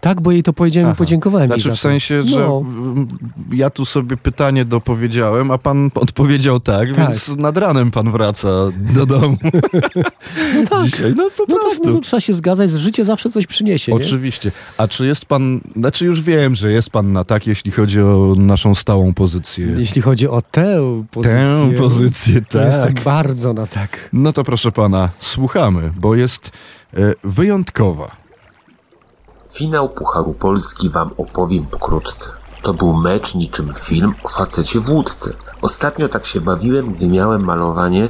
Tak, 0.00 0.20
bo 0.20 0.32
jej 0.32 0.42
to 0.42 0.52
powiedziałem 0.52 0.88
i 0.88 0.90
Aha. 0.90 0.98
podziękowałem 0.98 1.50
jej 1.50 1.60
Znaczy 1.60 1.76
w 1.76 1.80
sensie, 1.80 2.22
że 2.22 2.40
No. 2.40 2.64
ja 3.52 3.70
tu 3.70 3.84
sobie 3.84 4.16
pytanie 4.16 4.64
dopowiedziałem, 4.64 5.50
a 5.50 5.58
pan 5.58 5.90
odpowiedział 5.94 6.60
tak, 6.60 6.88
Tak. 6.88 6.96
więc 6.96 7.28
nad 7.28 7.56
ranem 7.56 7.90
pan 7.90 8.10
wraca 8.10 8.48
do 8.94 9.06
domu. 9.06 9.36
No 10.54 10.62
tak. 10.70 10.84
Dzisiaj, 10.84 11.12
no 11.16 11.30
po 11.36 11.44
No 11.48 11.54
tak, 11.54 11.60
prostu. 11.64 11.88
no 11.88 11.94
to 11.94 12.00
trzeba 12.00 12.20
się 12.20 12.34
zgadzać, 12.34 12.70
że 12.70 12.78
życie 12.78 13.04
zawsze 13.04 13.30
coś 13.30 13.46
przyniesie. 13.46 13.92
Nie? 13.92 13.98
Oczywiście. 13.98 14.52
A 14.78 14.88
czy 14.88 15.06
jest 15.06 15.24
pan, 15.26 15.60
znaczy 15.76 16.04
już 16.04 16.22
wiem, 16.22 16.54
że 16.54 16.72
jest 16.72 16.90
pan 16.90 17.12
na 17.12 17.24
tak, 17.24 17.46
jeśli 17.46 17.70
chodzi 17.70 18.00
o 18.00 18.34
naszą 18.36 18.74
stałą 18.74 19.14
pozycję. 19.14 19.66
Jeśli 19.78 20.02
chodzi 20.02 20.28
o 20.28 20.42
tę 20.50 21.02
pozycję, 21.10 21.70
Tę 21.70 21.76
pozycję, 21.78 22.42
to 22.42 22.62
jestem 22.62 22.94
tak. 22.94 23.04
bardzo 23.04 23.52
na 23.52 23.66
tak. 23.66 24.08
No 24.12 24.32
to 24.32 24.44
proszę 24.44 24.72
pana, 24.72 25.08
słuchamy, 25.20 25.92
bo 26.00 26.14
jest 26.14 26.50
e, 26.94 26.98
wyjątkowa. 27.24 28.16
Finał 29.52 29.88
Pucharu 29.88 30.34
Polski 30.34 30.90
wam 30.90 31.10
opowiem 31.18 31.66
pokrótce. 31.66 32.30
To 32.62 32.74
był 32.74 32.94
mecz 32.94 33.34
niczym 33.34 33.74
film 33.74 34.14
o 34.24 34.28
facecie 34.28 34.80
w 34.80 34.90
łódce. 34.90 35.32
Ostatnio 35.62 36.08
tak 36.08 36.26
się 36.26 36.40
bawiłem, 36.40 36.94
gdy 36.94 37.08
miałem 37.08 37.44
malowanie 37.44 38.08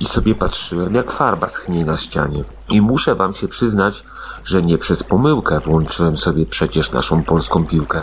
i 0.00 0.04
sobie 0.04 0.34
patrzyłem, 0.34 0.94
jak 0.94 1.10
farba 1.10 1.48
schnie 1.48 1.84
na 1.84 1.96
ścianie. 1.96 2.44
I 2.70 2.80
muszę 2.80 3.14
wam 3.14 3.32
się 3.32 3.48
przyznać, 3.48 4.04
że 4.44 4.62
nie 4.62 4.78
przez 4.78 5.02
pomyłkę 5.02 5.60
włączyłem 5.60 6.16
sobie 6.16 6.46
przecież 6.46 6.92
naszą 6.92 7.22
polską 7.22 7.66
piłkę. 7.66 8.02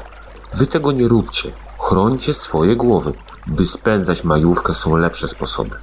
Wy 0.54 0.68
tego 0.68 0.92
nie 0.92 1.08
róbcie. 1.08 1.52
Chrońcie 1.80 2.34
swoje 2.34 2.76
głowy. 2.76 3.14
by 3.48 3.66
spędzać 3.66 4.24
majówkę 4.24 4.74
są 4.74 4.98
lepsze 4.98 5.28
sposoby. 5.28 5.76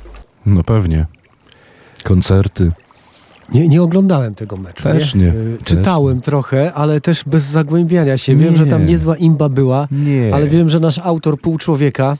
No 0.47 0.63
pewnie. 0.63 1.07
Koncerty. 2.05 2.73
Nie, 3.55 3.69
nie 3.69 3.83
oglądałem 3.83 4.35
tego 4.35 4.57
meczu. 4.57 4.83
Też 4.83 5.15
nie, 5.15 5.29
Y, 5.29 5.57
też 5.59 5.69
Czytałem 5.69 6.21
trochę, 6.21 6.73
ale 6.75 7.01
też 7.01 7.25
bez 7.25 7.43
zagłębiania 7.45 8.19
się. 8.19 8.37
Wiem, 8.37 8.53
Nie. 8.53 8.59
że 8.59 8.67
tam 8.67 8.87
niezła 8.87 9.17
imba 9.17 9.49
była, 9.49 9.89
Nie. 9.91 10.35
ale 10.35 10.49
wiem, 10.49 10.71
że 10.71 10.81
nasz 10.81 10.99
autor 10.99 11.41
pół 11.41 11.59
człowieka. 11.59 12.17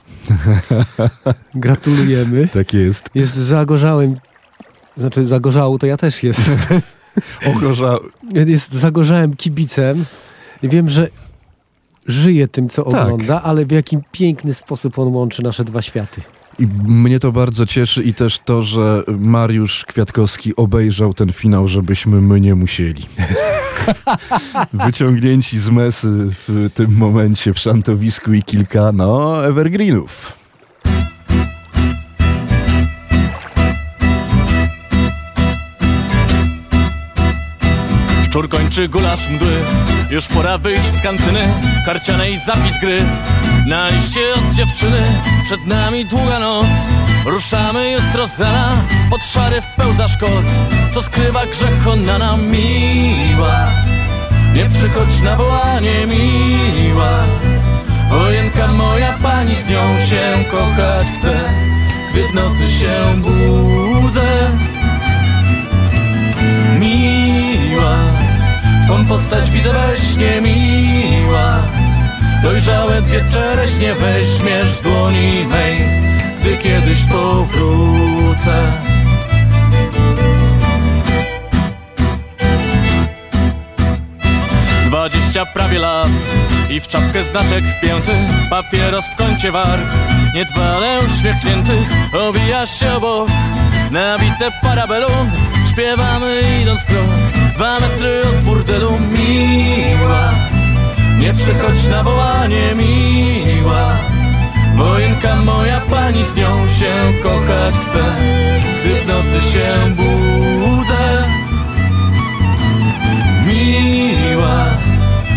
Gratulujemy. 1.55 2.47
Tak 2.47 2.73
jest. 2.73 3.09
Jest 3.15 3.35
zagorzałym. 3.35 4.15
Znaczy, 4.97 5.25
zagorzałą 5.25 5.77
to 5.77 5.87
ja 5.87 5.97
też 5.97 6.23
jest. 6.23 6.41
Ogorza... 7.55 7.97
jest 8.33 8.73
zagorzałym 8.73 9.33
kibicem. 9.35 10.05
Wiem, 10.63 10.89
że 10.89 11.07
żyje 12.07 12.47
tym, 12.47 12.69
co 12.69 12.83
Tak. 12.83 13.03
ogląda, 13.03 13.43
ale 13.43 13.65
w 13.65 13.71
jakim 13.71 14.01
piękny 14.11 14.53
sposób 14.53 14.99
on 14.99 15.07
łączy 15.07 15.43
nasze 15.43 15.63
dwa 15.63 15.81
światy. 15.81 16.21
I 16.59 16.67
mnie 16.87 17.19
to 17.19 17.31
bardzo 17.31 17.65
cieszy 17.65 18.03
i 18.03 18.13
też 18.13 18.39
to, 18.39 18.61
że 18.61 19.03
Mariusz 19.19 19.85
Kwiatkowski 19.85 20.55
obejrzał 20.55 21.13
ten 21.13 21.31
finał, 21.31 21.67
żebyśmy 21.67 22.21
my 22.21 22.41
nie 22.41 22.55
musieli. 22.55 23.05
Wyciągnięci 24.85 25.59
z 25.59 25.69
mesy 25.69 26.07
w 26.47 26.69
tym 26.73 26.97
momencie 26.97 27.53
w 27.53 27.59
szantowisku 27.59 28.33
i 28.33 28.43
kilka, 28.43 28.91
no, 28.91 29.45
evergreenów. 29.45 30.33
Szczur 38.23 38.49
kończy 38.49 38.89
gulasz 38.89 39.29
mdły 39.29 39.57
Już 40.09 40.27
pora 40.27 40.57
wyjść 40.57 40.95
z 40.97 41.01
kantyny 41.01 41.39
Karcianej 41.85 42.37
zapis 42.37 42.79
gry. 42.81 43.01
Na 43.67 43.89
liście 43.89 44.19
od 44.33 44.55
dziewczyny 44.55 45.21
Przed 45.43 45.65
nami 45.65 46.05
długa 46.05 46.39
noc. 46.39 46.67
Ruszamy 47.25 47.91
jutro 47.91 48.27
z 48.27 48.39
rana 48.39 48.83
Pod 49.09 49.25
szary 49.25 49.61
wpełzasz 49.61 50.17
koc 50.17 50.45
Co 50.93 51.01
skrywa 51.01 51.45
grzech 51.45 51.87
ona 51.87 52.17
nam 52.17 52.47
miła. 52.47 53.67
Nie 54.53 54.65
przychodź 54.69 55.21
na 55.23 55.35
wołanie 55.35 56.07
miła. 56.07 57.23
Wojenka 58.09 58.67
moja 58.67 59.13
pani 59.23 59.55
z 59.55 59.67
nią 59.69 59.99
się 59.99 60.43
kochać 60.51 61.07
chce. 61.07 61.53
Gdy 62.11 62.27
w 62.27 62.33
nocy 62.33 62.71
się 62.71 63.21
budzę 63.21 64.51
miła 66.79 67.26
Twą 68.87 69.05
postać 69.05 69.51
widzę 69.51 69.73
we 69.73 69.97
śnie 69.97 70.41
miła. 70.41 71.57
Dojrzałe 72.43 73.01
dwie 73.01 73.25
czereśnie 73.33 73.95
weźmiesz 73.95 74.69
z 74.69 74.81
dłoni 74.81 75.45
mej 75.45 75.77
Gdy 76.41 76.57
kiedyś 76.57 77.05
powrócę. 77.05 78.71
Dwadzieścia 84.85 85.45
prawie 85.45 85.79
lat 85.79 86.09
i 86.69 86.79
w 86.79 86.87
czapkę 86.87 87.23
znaczek 87.23 87.63
wpięty 87.77 88.11
Papieros 88.49 89.05
w 89.07 89.15
kącie 89.15 89.51
warg, 89.51 89.87
niedbale 90.35 90.99
uśmiechnięty 91.05 91.73
Owijasz 92.13 92.79
się 92.79 92.93
obok, 92.93 93.29
nabite 93.91 94.51
parabelum 94.61 95.31
Śpiewamy 95.71 96.41
idąc 96.61 96.83
krok, 96.83 97.36
dwa 97.57 97.79
metry 97.79 98.21
od 98.29 98.35
burdelu 98.45 98.91
Miła, 99.11 100.31
nie 101.19 101.33
przychodź 101.33 101.87
na 101.87 102.03
wołanie 102.03 102.75
miła. 102.75 103.97
Wojenka 104.75 105.35
moja 105.35 105.79
pani 105.79 106.25
z 106.25 106.35
nią 106.35 106.67
się 106.67 106.93
kochać 107.23 107.75
chce 107.77 108.03
Gdy 108.79 109.01
w 109.01 109.07
nocy 109.07 109.51
się 109.51 109.95
budzę. 109.95 111.23
Miła, 113.47 114.65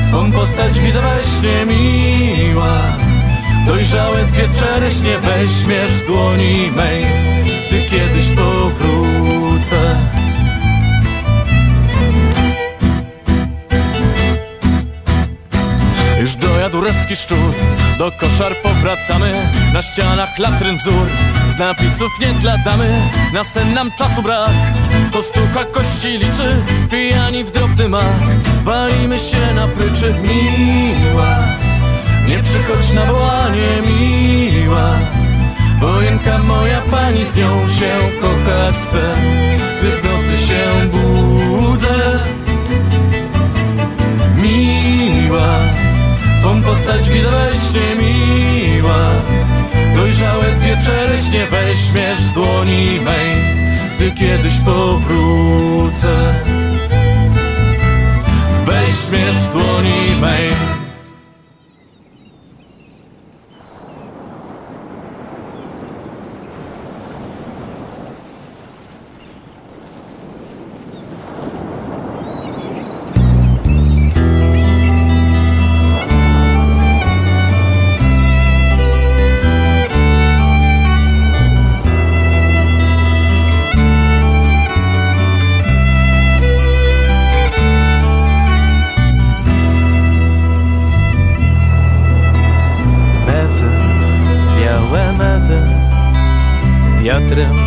twą 0.08 0.32
postać 0.32 0.80
widzę 0.80 1.00
we 1.00 1.66
miła. 1.66 2.78
Dojrzałe 3.66 4.24
dwie 4.24 4.48
czereśnie 4.58 5.18
weźmiesz 5.18 5.92
z 5.92 6.04
dłoni 6.06 6.70
mej 6.76 7.04
Dojadł 16.70 16.86
resztki 16.86 17.16
szczur. 17.16 17.54
Do 17.98 18.12
koszar 18.12 18.56
powracamy 18.62 19.50
Na 19.72 19.82
ścianach 19.82 20.38
latryn 20.38 20.78
wzór. 20.78 21.06
Z 21.48 21.58
napisów 21.58 22.10
nie 22.20 22.26
dla 22.26 22.58
damy 22.58 23.02
Na 23.32 23.44
sen 23.44 23.74
nam 23.74 23.90
czasu 23.98 24.22
brak. 24.22 24.50
To 25.12 25.22
sztuka 25.22 25.64
kości 25.64 26.08
liczy 26.08 26.64
Pijani 26.90 27.44
w 27.44 27.50
drobny 27.50 27.88
mak. 27.88 28.20
Walimy 28.64 29.18
się 29.18 29.54
na 29.54 29.68
pryczy 29.68 30.14
Miła. 30.22 31.38
Nie 32.28 32.42
przychodź 32.42 32.92
na 32.94 33.04
wołanie 33.04 33.82
Miła. 33.86 34.90
Wojenka 35.80 36.38
moja 36.38 36.80
pani 36.80 37.26
z 37.26 37.36
nią 37.36 37.68
się 37.68 37.98
kochać 38.20 38.74
chce. 38.88 39.14
Gdy 39.78 39.90
w 39.90 40.04
nocy 40.04 40.46
się 40.46 40.88
budzę 40.90 42.18
Miła 44.36 45.89
Twą 46.40 46.62
postać 46.62 47.10
widzę 47.10 47.30
miła. 47.98 49.10
Dojrzałe 49.94 50.44
dwie 50.44 50.76
czereśnie 50.86 51.46
weźmiesz 51.46 52.20
z 52.20 52.32
dłoni 52.32 53.00
mej 53.00 53.60
Gdy 53.96 54.12
kiedyś 54.12 54.58
powrócę. 54.60 56.34
Weźmiesz 58.64 59.34
z 59.34 59.48
dłoni 59.48 60.20
mej 60.20 60.79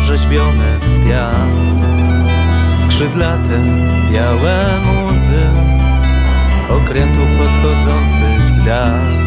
wiatrem 0.04 0.16
rzeźbione 0.18 0.80
z 0.80 1.08
pian. 1.08 1.82
Skrzydlate, 2.80 3.62
białe 4.12 4.80
muzy, 4.86 5.42
okrętów 6.70 7.28
odchodzących 7.40 8.40
w 8.52 8.64
dal. 8.64 9.23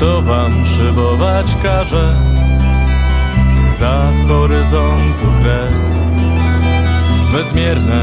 Kto 0.00 0.22
wam 0.22 0.66
szybować 0.66 1.46
każe. 1.62 2.14
Za 3.78 4.12
horyzontu 4.28 5.26
kres. 5.42 5.82
Bezmierne 7.32 8.02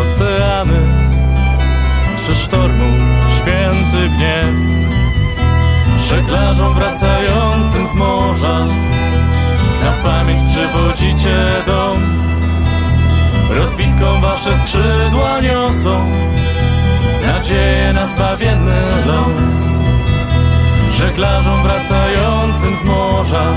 oceany. 0.00 0.80
Przy 2.16 2.34
sztormu 2.34 2.84
święty 3.36 4.08
gniew. 4.16 4.54
Żeglarzom 5.98 6.74
wracającym 6.74 7.88
z 7.88 7.94
morza. 7.94 8.66
Na 9.84 9.92
pamięć 10.04 10.42
przywodzicie 10.52 11.36
dom. 11.66 11.98
Rozbitką 13.50 14.20
wasze 14.20 14.54
skrzydła 14.54 15.40
niosą. 15.40 16.10
Nadzieję 17.26 17.92
na 17.92 18.06
zbawienny 18.06 18.80
ląd 19.06 19.62
Żeglarzom 21.02 21.62
wracającym 21.62 22.76
z 22.76 22.84
morza. 22.84 23.54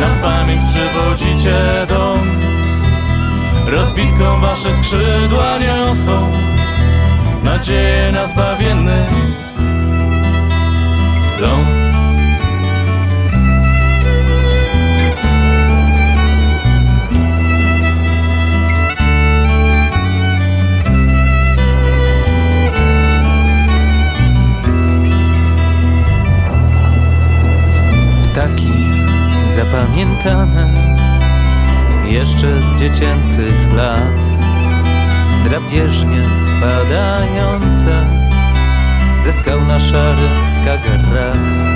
Na 0.00 0.22
pamięć 0.22 0.60
przywodzicie 0.70 1.56
dom. 1.88 2.40
Rozbitką 3.66 4.40
wasze 4.40 4.72
skrzydła 4.72 5.58
niosą. 5.58 6.32
Nadzieję 7.42 8.12
na 8.12 8.26
zbawienny 8.26 9.06
ląd. 11.40 11.83
Zapamiętane 29.54 30.68
jeszcze 32.04 32.62
z 32.62 32.78
dziecięcych 32.78 33.72
lat, 33.76 34.22
drapieżnie 35.44 36.22
spadające 36.46 38.06
ze 39.24 39.32
skał 39.32 39.60
na 39.60 39.80
szary 39.80 40.28
skagerrak. 40.60 41.73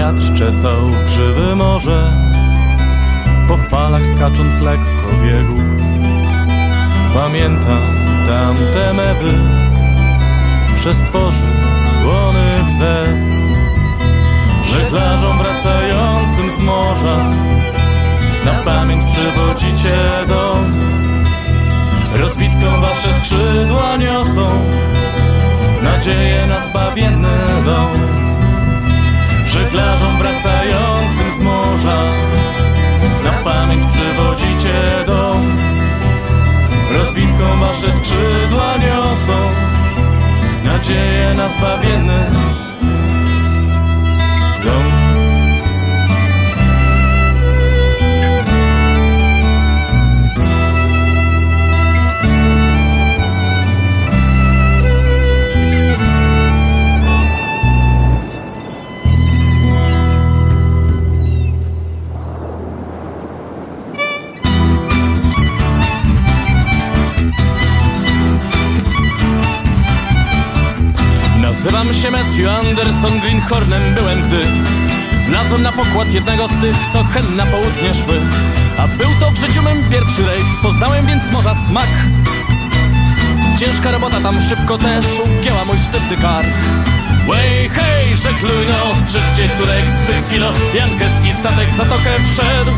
Wiatr 0.00 0.34
czesał 0.34 0.90
w 0.90 1.04
grzywy 1.06 1.56
morze, 1.56 2.12
po 3.48 3.56
falach 3.56 4.06
skacząc 4.06 4.60
lekko 4.60 5.08
biegł. 5.22 5.62
Pamiętam 7.14 7.82
tamte 8.26 8.94
mewy, 8.94 9.32
przez 10.76 10.96
tworzy 10.96 11.46
słony 11.92 12.70
zew. 12.78 13.16
Żeglarzom 14.64 15.38
wracającym 15.38 16.50
z 16.58 16.62
morza, 16.62 17.16
na 18.44 18.54
pamięć 18.64 19.04
przywodzicie 19.12 19.96
dom. 20.28 20.72
Rozbitką 22.14 22.80
wasze 22.80 23.14
skrzydła 23.20 23.96
niosą, 23.96 24.50
nadzieję 25.82 26.46
na 26.46 26.60
zbawienny 26.60 27.28
ląd 27.64 28.29
żeglarzom 29.52 30.18
wracającym 30.18 31.38
z 31.38 31.42
morza. 31.42 32.02
Na 33.24 33.32
pamięć 33.32 33.84
przywodzicie 33.92 35.04
dom, 35.06 35.56
rozwinką 36.98 37.44
wasze 37.60 37.92
skrzydła 37.92 38.76
niosą. 38.76 39.38
Nadzieję 40.64 41.34
na 41.34 41.48
zbawienny 41.48 42.69
Nazywam 71.84 72.02
się 72.02 72.10
Matthew 72.10 72.48
Anderson, 72.48 73.20
Greenhornem 73.20 73.94
byłem, 73.94 74.28
gdy 74.28 74.46
Wlazłem 75.28 75.62
na 75.62 75.72
pokład 75.72 76.12
jednego 76.12 76.48
z 76.48 76.58
tych, 76.60 76.76
co 76.92 77.04
hen 77.04 77.36
na 77.36 77.46
południe 77.46 77.94
szły. 77.94 78.20
A 78.78 78.88
był 78.88 79.08
to 79.20 79.30
w 79.30 79.38
życiu 79.38 79.62
mym 79.62 79.90
pierwszy 79.90 80.26
rejs, 80.26 80.44
poznałem 80.62 81.06
więc 81.06 81.32
morza 81.32 81.54
smak. 81.54 81.88
Ciężka 83.58 83.90
robota 83.90 84.20
tam 84.20 84.40
szybko 84.40 84.78
też 84.78 85.06
ugięła 85.18 85.64
mój 85.64 85.78
sztywny 85.78 86.16
kark 86.16 86.48
Way, 87.28 87.68
hej, 87.68 88.16
żegluj 88.16 88.66
no, 88.68 88.94
strzeżcie 89.06 89.56
córek 89.56 89.84
swych 90.04 90.28
kilo 90.28 90.52
Jankeski 90.74 91.34
statek 91.40 91.70
w 91.70 91.76
zatokę 91.76 92.10
wszedł. 92.24 92.70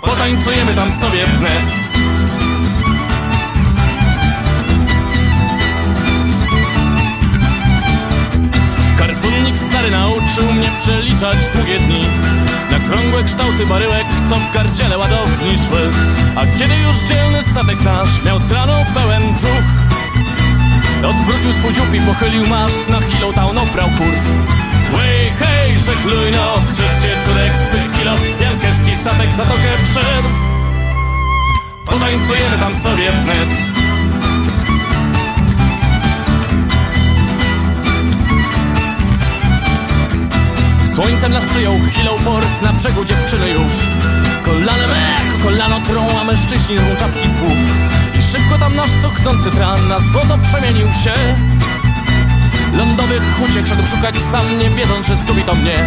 Potańcujemy 0.00 0.74
tam 0.74 0.92
sobie 0.92 1.26
wnet 1.26 1.86
nauczył 10.36 10.52
mnie 10.54 10.70
przeliczać 10.78 11.38
długie 11.54 11.78
dni. 11.78 12.06
Na 12.70 12.78
krągłe 12.78 13.24
kształty 13.24 13.66
baryłek, 13.66 14.06
co 14.28 14.34
w 14.34 14.52
gardziele 14.54 14.98
ładowni 14.98 15.58
szły. 15.58 15.90
A 16.36 16.46
kiedy 16.58 16.74
już 16.76 16.96
dzielny 17.08 17.42
statek 17.42 17.80
nasz 17.80 18.24
miał 18.24 18.40
tranu 18.40 18.72
pełen 18.94 19.34
brzuch 19.34 19.66
Odwrócił 21.10 21.52
swój 21.52 21.72
dziób 21.74 21.94
i 21.94 22.00
pochylił 22.00 22.46
maszt, 22.46 22.88
na 22.88 23.00
chwilę 23.00 23.32
town 23.34 23.58
obrał 23.58 23.88
kurs. 23.88 24.24
Way, 24.92 25.32
hej, 25.38 25.78
żegluj 25.78 26.30
no, 26.32 26.60
strzeżcie 26.60 27.22
córek 27.24 27.52
swych 27.68 27.98
kilo 27.98 28.12
Jankerski 28.40 28.96
statek 28.96 29.30
w 29.30 29.36
zatokę 29.36 29.70
wszedł. 29.84 30.28
Potańcujemy 31.86 32.58
tam 32.58 32.74
sobie 32.74 33.12
wnet 33.12 33.75
Słońcem 40.96 41.32
nas 41.32 41.44
przyjął 41.44 41.74
chwilą 41.90 42.10
port 42.24 42.62
na 42.62 42.72
brzegu 42.72 43.04
dziewczyny 43.04 43.50
już. 43.50 43.72
Kolanem 44.44 44.90
echo, 44.90 45.44
kolano 45.44 45.80
trą, 45.80 46.06
a 46.20 46.24
mężczyźni 46.24 46.78
rwą 46.78 46.96
czapki 46.96 47.30
z 47.30 47.34
głów. 47.34 47.58
I 48.18 48.22
szybko 48.22 48.58
tam 48.58 48.76
nasz 48.76 48.90
cuchnący 49.02 49.50
tran 49.50 49.88
na 49.88 49.98
złoto 49.98 50.38
przemienił 50.38 50.86
się. 50.86 51.14
Lądowych 52.72 53.22
uciek 53.48 53.66
szedł 53.66 53.86
szukać 53.86 54.14
sam, 54.32 54.58
nie 54.58 54.70
wiedząc, 54.70 55.06
że 55.06 55.16
zgubi 55.16 55.42
to 55.42 55.54
mnie. 55.54 55.78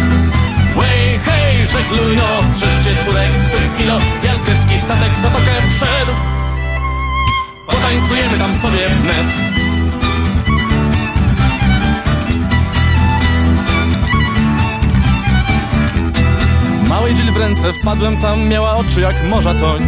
Way, 0.76 1.18
hej, 1.24 1.66
żegluj 1.66 2.16
no, 2.16 2.54
strzeżcie 2.54 3.04
córek 3.04 3.36
swych 3.36 3.76
kilo. 3.78 3.98
Wielkeski 4.22 4.78
statek 4.78 5.12
zatokę 5.22 5.52
wszedł 5.70 6.12
Potańcujemy 7.66 8.38
tam 8.38 8.54
sobie 8.54 8.88
wnet 8.88 9.49
Małej 17.00 17.14
Jill 17.14 17.32
w 17.32 17.36
ręce 17.36 17.72
wpadłem 17.72 18.16
tam, 18.16 18.48
miała 18.48 18.76
oczy 18.76 19.00
jak 19.00 19.28
morza 19.28 19.54
toń. 19.54 19.82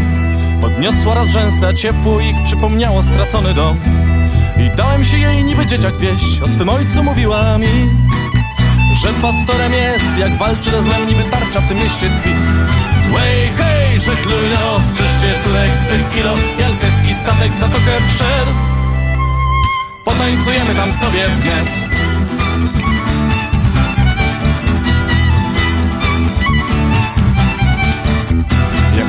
Podniosła 0.61 1.15
raz 1.15 1.29
rzęsę, 1.29 1.75
ciepło 1.75 2.21
ich 2.21 2.43
przypomniało 2.45 3.03
stracony 3.03 3.55
dom. 3.55 3.77
I 4.59 4.77
dałem 4.77 5.05
się 5.05 5.19
jej 5.19 5.45
niby 5.45 5.67
dzieciak 5.67 5.97
wieść, 5.97 6.41
o 6.41 6.49
swym 6.49 6.69
ojcu 6.69 7.05
mówiła 7.05 7.59
mi 7.59 7.91
Że 9.03 9.09
pastorem 9.23 9.73
jest, 9.73 10.19
jak 10.19 10.39
walczy 10.39 10.71
ze 10.71 10.83
złem, 10.83 11.09
niby 11.09 11.25
tarcza 11.25 11.61
w 11.61 11.69
tym 11.69 11.79
mieście 11.79 12.11
tkwi. 12.11 12.31
Way, 13.13 13.51
hej, 13.57 14.01
żegluj 14.01 14.49
no, 14.55 14.81
strzeżcie 14.93 15.35
córek 15.45 15.77
swych 15.77 16.15
kilo 16.15 16.35
Jalkeski 16.59 17.15
statek 17.15 17.53
w 17.53 17.59
zatokę 17.59 17.93
wszedł. 18.09 18.53
Potańcujemy 20.05 20.75
tam 20.75 20.93
sobie 20.93 21.29
wnet 21.29 21.67
Jak 21.67 22.12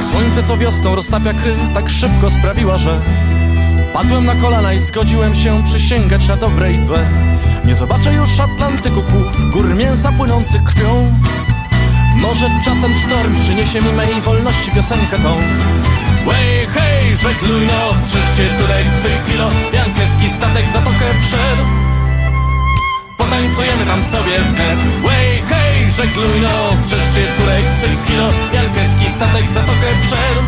słońce 0.03 0.43
co 0.43 0.57
wiosną 0.57 0.95
roztapia 0.95 1.33
kry 1.33 1.55
Tak 1.73 1.89
szybko 1.89 2.29
sprawiła, 2.29 2.77
że 2.77 3.01
Padłem 3.93 4.25
na 4.25 4.35
kolana 4.35 4.73
i 4.73 4.79
zgodziłem 4.79 5.35
się 5.35 5.63
przysięgać 5.63 6.27
na 6.27 6.35
dobre 6.35 6.73
i 6.73 6.77
złe. 6.77 7.09
Nie 7.65 7.75
zobaczę 7.75 8.13
już 8.13 8.39
Atlantyku 8.39 9.01
płów 9.01 9.51
Gór 9.51 9.75
mięsa 9.75 10.11
płynących 10.11 10.63
krwią. 10.63 11.13
Może 12.17 12.49
czasem 12.65 12.93
sztorm 12.93 13.35
przyniesie 13.35 13.81
mi 13.81 13.93
mej 13.93 14.21
wolności 14.21 14.71
piosenkę 14.71 15.19
tą. 15.19 15.35
Way, 16.25 16.67
hej, 16.73 17.17
żegluj 17.17 17.67
no, 17.67 17.93
strzeżcie 17.93 18.57
córek 18.57 18.89
swych 18.89 19.25
kilo. 19.25 19.47
Jankeski 19.73 20.29
statek 20.29 20.67
w 20.69 20.73
zatokę 20.73 21.05
wszedł. 21.21 21.63
Potańcujemy 23.17 23.85
tam 23.85 24.03
sobie 24.03 24.39
wnet 24.39 24.79
Way, 25.03 25.41
hej, 25.49 25.62
żegluj 25.97 26.41
no, 26.41 26.77
strzeżcie 26.77 27.33
córek 27.37 27.69
swych 27.69 28.03
kilo 28.07 28.29
Jankeski 28.53 29.09
statek 29.09 29.45
w 29.45 29.53
zatokę 29.53 29.87
wszedł 30.01 30.41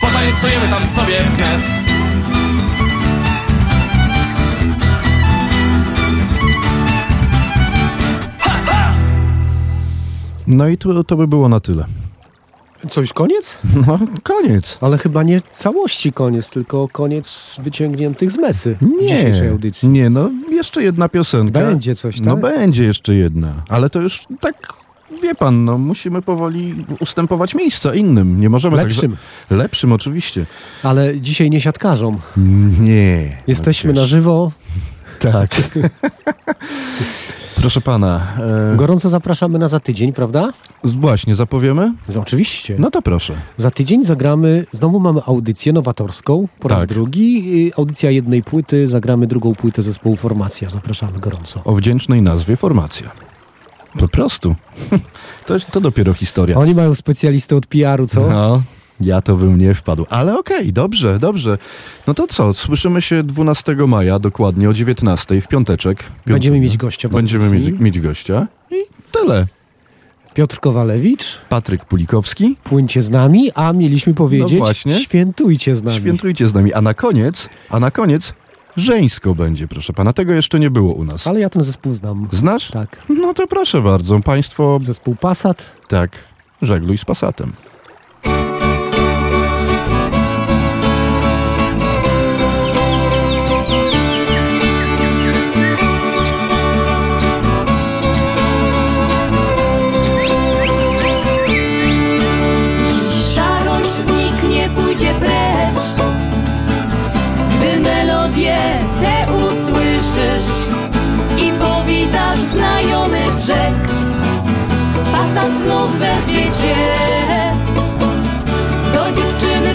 Potańcujemy 0.00 0.68
tam 0.68 0.88
sobie 0.88 1.24
wnet 1.24 1.82
No 10.46 10.68
i 10.68 10.78
to, 10.78 11.04
to 11.04 11.16
by 11.16 11.28
było 11.28 11.48
na 11.48 11.60
tyle. 11.60 11.84
Co, 12.90 13.00
już 13.00 13.12
koniec? 13.12 13.58
No, 13.86 13.98
koniec. 14.22 14.78
Ale 14.80 14.98
chyba 14.98 15.22
nie 15.22 15.40
całości 15.50 16.12
koniec, 16.12 16.50
tylko 16.50 16.88
koniec 16.92 17.56
wyciągniętych 17.62 18.32
z 18.32 18.38
mesy 18.38 18.76
Nie, 19.00 19.08
dzisiejszej 19.08 19.48
audycji. 19.48 19.88
nie, 19.88 20.10
no 20.10 20.30
jeszcze 20.50 20.82
jedna 20.82 21.08
piosenka. 21.08 21.60
Będzie 21.60 21.94
coś, 21.94 22.20
No 22.20 22.32
tak? 22.36 22.40
będzie 22.42 22.84
jeszcze 22.84 23.14
jedna, 23.14 23.62
ale 23.68 23.90
to 23.90 24.00
już 24.00 24.24
tak, 24.40 24.72
wie 25.22 25.34
pan, 25.34 25.64
no 25.64 25.78
musimy 25.78 26.22
powoli 26.22 26.84
ustępować 27.00 27.54
miejsca 27.54 27.94
innym. 27.94 28.40
Nie 28.40 28.48
możemy 28.50 28.76
Lepszym. 28.76 29.16
Tak, 29.48 29.58
lepszym 29.58 29.92
oczywiście. 29.92 30.46
Ale 30.82 31.20
dzisiaj 31.20 31.50
nie 31.50 31.60
siatkarzom. 31.60 32.18
Nie. 32.80 33.38
Jesteśmy 33.46 33.92
na 33.92 34.06
żywo. 34.06 34.52
Tak. 35.22 35.50
Proszę 37.56 37.80
pana. 37.80 38.26
E, 38.72 38.76
Gorąco 38.76 39.08
zapraszamy 39.08 39.58
na 39.58 39.68
za 39.68 39.80
tydzień, 39.80 40.12
prawda? 40.12 40.52
właśnie, 40.84 41.34
zapowiemy? 41.34 41.92
Oczywiście. 42.20 42.76
No 42.78 42.90
to 42.90 43.02
proszę. 43.02 43.34
Za 43.56 43.70
tydzień 43.70 44.04
zagramy, 44.04 44.66
znowu 44.72 45.00
mamy 45.00 45.20
audycję 45.26 45.72
nowatorską, 45.72 46.48
po 46.60 46.68
raz 46.68 46.80
Tak. 46.80 46.88
drugi. 46.88 47.52
Y, 47.68 47.74
Audycja 47.76 48.10
jednej 48.10 48.42
płyty, 48.42 48.88
zagramy 48.88 49.26
drugą 49.26 49.54
płytę 49.54 49.82
zespołu 49.82 50.16
Formacja. 50.16 50.70
Zapraszamy 50.70 51.18
gorąco. 51.18 51.60
O 51.64 51.74
wdzięcznej 51.74 52.22
nazwie 52.22 52.56
Formacja. 52.56 53.10
Po 53.98 54.08
prostu. 54.08 54.54
To, 55.46 55.54
to 55.70 55.80
dopiero 55.80 56.14
historia. 56.14 56.56
Oni 56.56 56.74
mają 56.74 56.94
specjalistę 56.94 57.56
od 57.56 57.66
PR-u, 57.66 58.06
co? 58.06 58.20
No, 58.30 58.62
ja 59.04 59.22
to 59.22 59.36
bym 59.36 59.58
nie 59.58 59.74
wpadł. 59.74 60.06
Ale 60.10 60.38
okej, 60.38 60.72
dobrze, 60.72 61.18
dobrze. 61.18 61.58
No 62.06 62.14
to 62.14 62.26
co, 62.26 62.54
słyszymy 62.54 63.02
się 63.02 63.22
12 63.22 63.74
maja, 63.88 64.18
dokładnie 64.18 64.70
o 64.70 64.72
19 64.72 65.40
w 65.40 65.48
piąteczek. 65.48 66.04
Będziemy 66.26 66.60
mieć 66.60 66.76
gościa 66.76 67.08
Będziemy 67.08 67.50
mieć, 67.50 67.80
mieć 67.80 68.00
gościa. 68.00 68.46
I 68.70 68.74
tyle. 69.12 69.46
Piotr 70.34 70.60
Kowalewicz, 70.60 71.38
Patryk 71.48 71.84
Pulikowski. 71.84 72.56
płyńcie 72.64 73.02
z 73.02 73.10
nami, 73.10 73.50
a 73.54 73.72
mieliśmy 73.72 74.14
powiedzieć, 74.14 74.52
No 74.52 74.58
właśnie. 74.58 74.98
świętujcie 74.98 75.74
z 75.76 75.82
nami. 75.82 75.98
Świętujcie 76.00 76.48
z 76.48 76.54
nami. 76.54 76.72
A 76.72 76.82
na 76.82 76.94
koniec, 76.94 77.48
a 77.70 77.80
na 77.80 77.90
koniec 77.90 78.34
żeńsko 78.76 79.34
będzie, 79.34 79.68
proszę 79.68 79.92
pana. 79.92 80.12
Tego 80.12 80.32
jeszcze 80.32 80.60
nie 80.60 80.70
było 80.70 80.92
u 80.94 81.04
nas. 81.04 81.26
Ale 81.26 81.40
ja 81.40 81.50
ten 81.50 81.64
zespół 81.64 81.92
znam. 81.92 82.28
Znasz? 82.32 82.70
Tak. 82.70 83.02
No 83.08 83.34
to 83.34 83.46
proszę 83.46 83.82
bardzo. 83.82 84.20
Państwo... 84.20 84.80
Zespół 84.82 85.14
Passat. 85.16 85.64
Tak. 85.88 86.18
Żegluj 86.62 86.98
z 86.98 87.04
Passatem. 87.04 87.52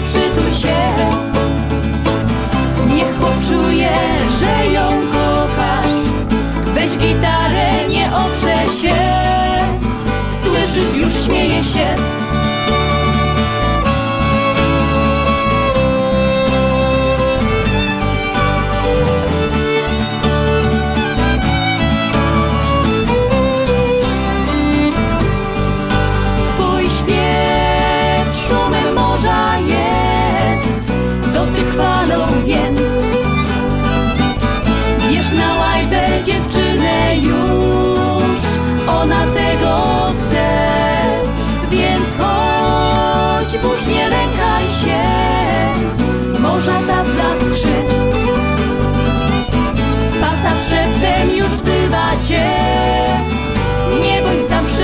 Przytul 0.08 0.52
się. 0.52 0.76
Niech 2.94 3.14
poczuje, 3.14 3.90
że 4.40 4.66
ją 4.66 4.90
kochasz. 5.12 5.90
Weź 6.74 6.98
gitarę, 6.98 7.88
nie 7.88 8.10
oprze 8.14 8.80
się. 8.82 8.94
Słyszysz, 10.42 10.96
już 10.96 11.24
śmieje 11.24 11.62
się 11.64 11.94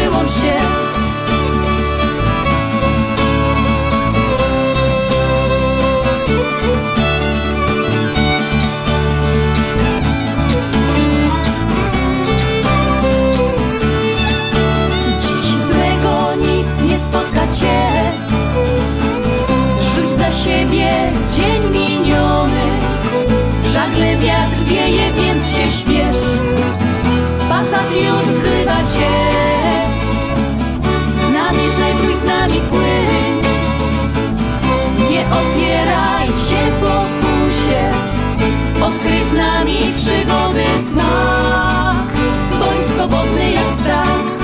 przyłącz 0.05 0.30
się. 0.30 0.55
Dziś 15.20 15.50
złego 15.66 16.34
nic 16.34 16.90
nie 16.90 16.98
spotka 16.98 17.48
cię. 17.48 17.90
Rzuć 19.80 20.18
za 20.18 20.32
siebie 20.32 20.92
dzień 21.36 21.62
miniony. 21.72 22.52
Żagle 23.72 24.16
wiatr 24.16 24.64
wieje, 24.66 25.12
więc 25.12 25.48
się 25.48 25.70
śpiesz. 25.70 26.18
Pasat 27.48 27.92
już 27.94 28.36
wzywa 28.36 28.76
cię 28.76 29.63
z 39.35 39.37
nami 39.37 39.76
przygody 39.97 40.64
smak 40.91 42.07
Bądź 42.59 42.89
swobodny 42.95 43.51
jak 43.51 43.64
ptak 43.64 44.43